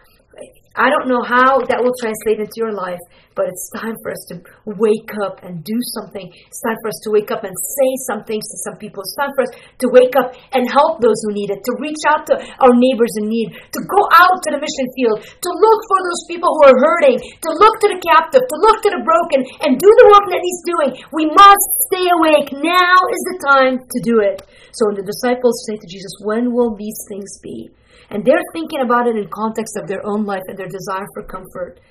I 0.72 0.88
don't 0.88 1.12
know 1.12 1.20
how 1.20 1.60
that 1.68 1.84
will 1.84 1.92
translate 2.00 2.40
into 2.40 2.56
your 2.56 2.72
life, 2.72 3.04
but 3.36 3.52
it's 3.52 3.68
time 3.76 3.92
for 4.00 4.16
us 4.16 4.24
to 4.32 4.40
wake 4.80 5.12
up 5.20 5.44
and 5.44 5.60
do 5.68 5.76
something. 6.00 6.32
It's 6.32 6.64
time 6.64 6.80
for 6.80 6.88
us 6.88 7.00
to 7.04 7.12
wake 7.12 7.28
up 7.28 7.44
and 7.44 7.52
say 7.52 7.90
some 8.08 8.24
things 8.24 8.48
to 8.48 8.58
some 8.64 8.80
people. 8.80 9.04
It's 9.04 9.20
time 9.20 9.36
for 9.36 9.44
us 9.44 9.52
to 9.52 9.88
wake 9.92 10.16
up 10.16 10.32
and 10.56 10.64
help 10.72 11.04
those 11.04 11.20
who 11.28 11.36
need 11.36 11.52
it, 11.52 11.60
to 11.68 11.74
reach 11.84 12.00
out 12.08 12.24
to 12.32 12.40
our 12.64 12.72
neighbors 12.72 13.12
in 13.20 13.28
need, 13.28 13.52
to 13.52 13.80
go 13.84 14.02
out 14.16 14.40
to 14.48 14.50
the 14.56 14.64
mission 14.64 14.88
field, 14.96 15.20
to 15.28 15.50
look 15.52 15.80
for 15.92 16.00
those 16.08 16.24
people 16.32 16.48
who 16.56 16.64
are 16.72 16.80
hurting, 16.80 17.20
to 17.20 17.50
look 17.52 17.76
to 17.84 17.92
the 17.92 18.00
captive, 18.00 18.48
to 18.48 18.58
look 18.64 18.80
to 18.88 18.96
the 18.96 19.04
broken, 19.04 19.44
and 19.68 19.76
do 19.76 19.92
the 20.00 20.08
work 20.08 20.26
that 20.32 20.40
He's 20.40 20.64
doing. 20.64 20.92
We 21.12 21.28
must 21.36 21.68
stay 21.92 22.08
awake. 22.16 22.48
Now 22.56 22.96
is 23.12 23.24
the 23.28 23.38
time 23.44 23.76
to 23.84 24.00
do 24.08 24.24
it. 24.24 24.40
So 24.72 24.88
when 24.88 24.96
the 24.96 25.04
disciples 25.04 25.68
say 25.68 25.76
to 25.76 25.88
Jesus, 25.92 26.16
When 26.24 26.56
will 26.56 26.80
these 26.80 26.96
things 27.12 27.44
be? 27.44 27.76
And 28.12 28.26
they're 28.26 28.44
thinking 28.52 28.82
about 28.84 29.08
it 29.08 29.16
in 29.16 29.32
context 29.32 29.80
of 29.80 29.88
their 29.88 30.04
own 30.04 30.26
life 30.26 30.44
and 30.48 30.60
their 30.62 30.70
desire 30.70 31.10
for 31.18 31.26
comfort. 31.26 31.82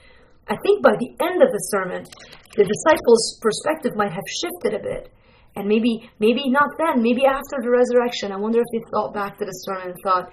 I 0.47 0.55
think 0.63 0.83
by 0.83 0.95
the 0.95 1.11
end 1.19 1.43
of 1.43 1.51
the 1.51 1.65
sermon, 1.75 2.07
the 2.55 2.63
disciples' 2.63 3.39
perspective 3.43 3.99
might 3.99 4.15
have 4.15 4.27
shifted 4.39 4.79
a 4.79 4.83
bit. 4.83 5.11
And 5.59 5.67
maybe, 5.67 6.07
maybe 6.23 6.47
not 6.47 6.71
then, 6.79 7.03
maybe 7.03 7.27
after 7.27 7.59
the 7.59 7.75
resurrection. 7.75 8.31
I 8.31 8.39
wonder 8.39 8.63
if 8.63 8.71
they 8.71 8.83
thought 8.95 9.11
back 9.11 9.39
to 9.39 9.45
the 9.45 9.57
sermon 9.67 9.91
and 9.91 9.99
thought, 10.07 10.31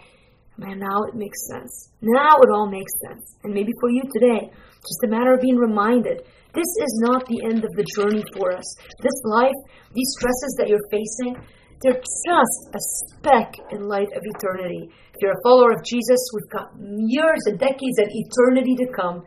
man, 0.57 0.77
now 0.77 1.09
it 1.09 1.17
makes 1.17 1.37
sense. 1.49 1.89
Now 2.01 2.37
it 2.37 2.49
all 2.53 2.69
makes 2.69 2.93
sense. 3.09 3.25
And 3.43 3.53
maybe 3.53 3.73
for 3.81 3.89
you 3.89 4.01
today, 4.13 4.53
just 4.53 5.05
a 5.05 5.09
matter 5.09 5.33
of 5.33 5.41
being 5.41 5.57
reminded 5.57 6.21
this 6.53 6.73
is 6.81 7.03
not 7.05 7.25
the 7.25 7.41
end 7.45 7.65
of 7.65 7.73
the 7.73 7.85
journey 7.97 8.23
for 8.33 8.53
us. 8.53 8.65
This 9.01 9.17
life, 9.25 9.57
these 9.93 10.09
stresses 10.17 10.55
that 10.57 10.69
you're 10.69 10.89
facing, 10.89 11.37
they're 11.81 12.01
just 12.01 12.61
a 12.73 12.81
speck 12.81 13.53
in 13.71 13.87
light 13.87 14.09
of 14.15 14.23
eternity. 14.25 14.89
If 15.17 15.25
you're 15.25 15.33
a 15.33 15.41
follower 15.41 15.73
of 15.73 15.81
Jesus, 15.81 16.21
we've 16.29 16.53
got 16.53 16.69
years 16.77 17.41
and 17.49 17.57
decades 17.57 17.97
and 17.97 18.05
eternity 18.05 18.77
to 18.85 18.87
come. 18.93 19.25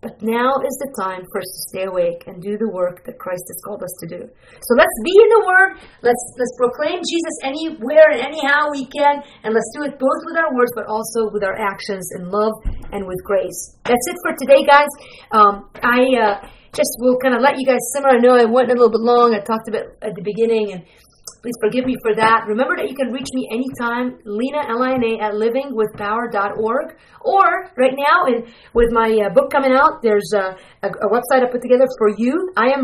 But 0.00 0.16
now 0.24 0.56
is 0.64 0.76
the 0.80 0.88
time 0.96 1.20
for 1.28 1.44
us 1.44 1.50
to 1.52 1.60
stay 1.68 1.84
awake 1.84 2.24
and 2.24 2.40
do 2.40 2.56
the 2.56 2.72
work 2.72 3.04
that 3.04 3.20
Christ 3.20 3.44
has 3.44 3.60
called 3.60 3.84
us 3.84 3.92
to 4.00 4.06
do. 4.08 4.24
So 4.24 4.72
let's 4.72 4.98
be 5.04 5.12
in 5.12 5.28
the 5.28 5.42
Word. 5.44 5.70
Let's 6.00 6.24
let's 6.40 6.56
proclaim 6.56 7.04
Jesus 7.04 7.36
anywhere 7.44 8.08
and 8.08 8.24
anyhow 8.24 8.72
we 8.72 8.88
can, 8.88 9.20
and 9.44 9.52
let's 9.52 9.68
do 9.76 9.84
it 9.84 10.00
both 10.00 10.20
with 10.24 10.40
our 10.40 10.48
words, 10.56 10.72
but 10.72 10.88
also 10.88 11.28
with 11.28 11.44
our 11.44 11.60
actions 11.60 12.08
in 12.16 12.32
love 12.32 12.56
and 12.96 13.04
with 13.04 13.20
grace. 13.28 13.76
That's 13.84 14.06
it 14.08 14.16
for 14.24 14.32
today, 14.32 14.64
guys. 14.64 14.88
Um, 15.36 15.68
I 15.84 16.08
uh, 16.16 16.48
just 16.72 16.96
will 17.04 17.20
kind 17.20 17.36
of 17.36 17.44
let 17.44 17.60
you 17.60 17.68
guys 17.68 17.84
simmer. 17.92 18.16
I 18.16 18.22
know 18.22 18.32
I 18.32 18.48
went 18.48 18.72
a 18.72 18.78
little 18.78 18.94
bit 18.94 19.04
long. 19.04 19.36
I 19.36 19.44
talked 19.44 19.68
a 19.68 19.72
bit 19.76 19.92
at 20.00 20.16
the 20.16 20.24
beginning, 20.24 20.72
and 20.72 20.88
Please 21.42 21.54
forgive 21.62 21.86
me 21.86 21.96
for 22.02 22.14
that. 22.16 22.46
Remember 22.48 22.74
that 22.76 22.90
you 22.90 22.96
can 22.96 23.12
reach 23.12 23.28
me 23.32 23.46
anytime, 23.52 24.18
Lina, 24.24 24.58
L-I-N-A, 24.68 25.22
at 25.22 25.34
livingwithpower.org. 25.34 26.86
Or 27.22 27.46
right 27.76 27.94
now, 27.94 28.26
in, 28.26 28.50
with 28.74 28.90
my 28.90 29.06
uh, 29.22 29.30
book 29.32 29.50
coming 29.50 29.72
out, 29.72 30.02
there's 30.02 30.32
a, 30.34 30.58
a, 30.82 30.88
a 30.88 31.08
website 31.08 31.46
I 31.46 31.50
put 31.50 31.62
together 31.62 31.86
for 31.96 32.10
you, 32.18 32.50
I 32.56 32.74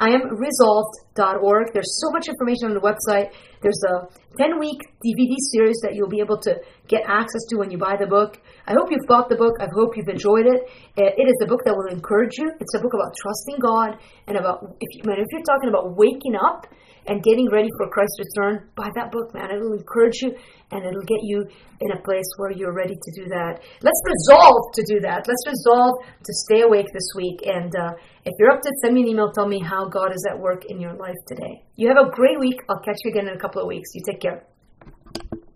I 0.00 0.08
am 0.16 0.32
resolved.org. 0.32 1.74
There's 1.74 2.00
so 2.00 2.08
much 2.10 2.26
information 2.26 2.72
on 2.72 2.74
the 2.74 2.80
website. 2.80 3.36
There's 3.60 3.84
a 3.84 4.08
10 4.40 4.58
week 4.58 4.80
DVD 5.04 5.36
series 5.52 5.76
that 5.84 5.92
you'll 5.94 6.08
be 6.08 6.20
able 6.20 6.40
to 6.40 6.56
get 6.88 7.02
access 7.04 7.44
to 7.52 7.58
when 7.60 7.70
you 7.70 7.76
buy 7.76 8.00
the 8.00 8.06
book. 8.06 8.40
I 8.66 8.72
hope 8.72 8.88
you've 8.90 9.06
bought 9.06 9.28
the 9.28 9.36
book. 9.36 9.60
I 9.60 9.68
hope 9.76 9.98
you've 9.98 10.08
enjoyed 10.08 10.46
it. 10.48 10.64
Uh, 10.96 11.12
it 11.12 11.28
is 11.28 11.36
a 11.44 11.46
book 11.46 11.60
that 11.68 11.76
will 11.76 11.92
encourage 11.92 12.32
you. 12.38 12.48
It's 12.58 12.72
a 12.74 12.80
book 12.80 12.96
about 12.96 13.12
trusting 13.12 13.60
God 13.60 14.00
and 14.26 14.40
about, 14.40 14.74
if, 14.80 14.88
you, 14.96 15.04
if 15.04 15.28
you're 15.28 15.44
talking 15.44 15.68
about 15.68 15.92
waking 15.94 16.32
up 16.32 16.64
and 17.10 17.22
getting 17.24 17.50
ready 17.50 17.68
for 17.76 17.90
Christ's 17.90 18.22
return, 18.22 18.70
buy 18.76 18.88
that 18.94 19.10
book, 19.10 19.34
man. 19.34 19.50
It'll 19.50 19.74
encourage 19.74 20.22
you 20.22 20.30
and 20.70 20.86
it'll 20.86 21.02
get 21.02 21.18
you 21.22 21.44
in 21.80 21.90
a 21.90 22.00
place 22.02 22.30
where 22.36 22.52
you're 22.52 22.72
ready 22.72 22.94
to 22.94 23.10
do 23.20 23.28
that. 23.28 23.58
Let's 23.82 24.02
resolve 24.06 24.62
to 24.74 24.82
do 24.86 25.00
that. 25.00 25.26
Let's 25.26 25.44
resolve 25.44 26.06
to 26.06 26.32
stay 26.46 26.62
awake 26.62 26.86
this 26.94 27.10
week. 27.16 27.42
And 27.44 27.74
uh, 27.74 27.98
if 28.24 28.32
you're 28.38 28.52
up 28.52 28.62
to 28.62 28.68
it, 28.68 28.74
send 28.80 28.94
me 28.94 29.02
an 29.02 29.08
email. 29.08 29.32
Tell 29.32 29.48
me 29.48 29.58
how 29.58 29.88
God 29.88 30.14
is 30.14 30.24
at 30.30 30.38
work 30.38 30.66
in 30.68 30.80
your 30.80 30.94
life 30.94 31.18
today. 31.26 31.64
You 31.74 31.88
have 31.88 31.98
a 31.98 32.10
great 32.10 32.38
week. 32.38 32.62
I'll 32.70 32.78
catch 32.78 32.98
you 33.02 33.10
again 33.10 33.26
in 33.26 33.34
a 33.34 33.40
couple 33.40 33.60
of 33.60 33.66
weeks. 33.66 33.90
You 33.92 34.02
take 34.06 34.20
care. 34.20 34.46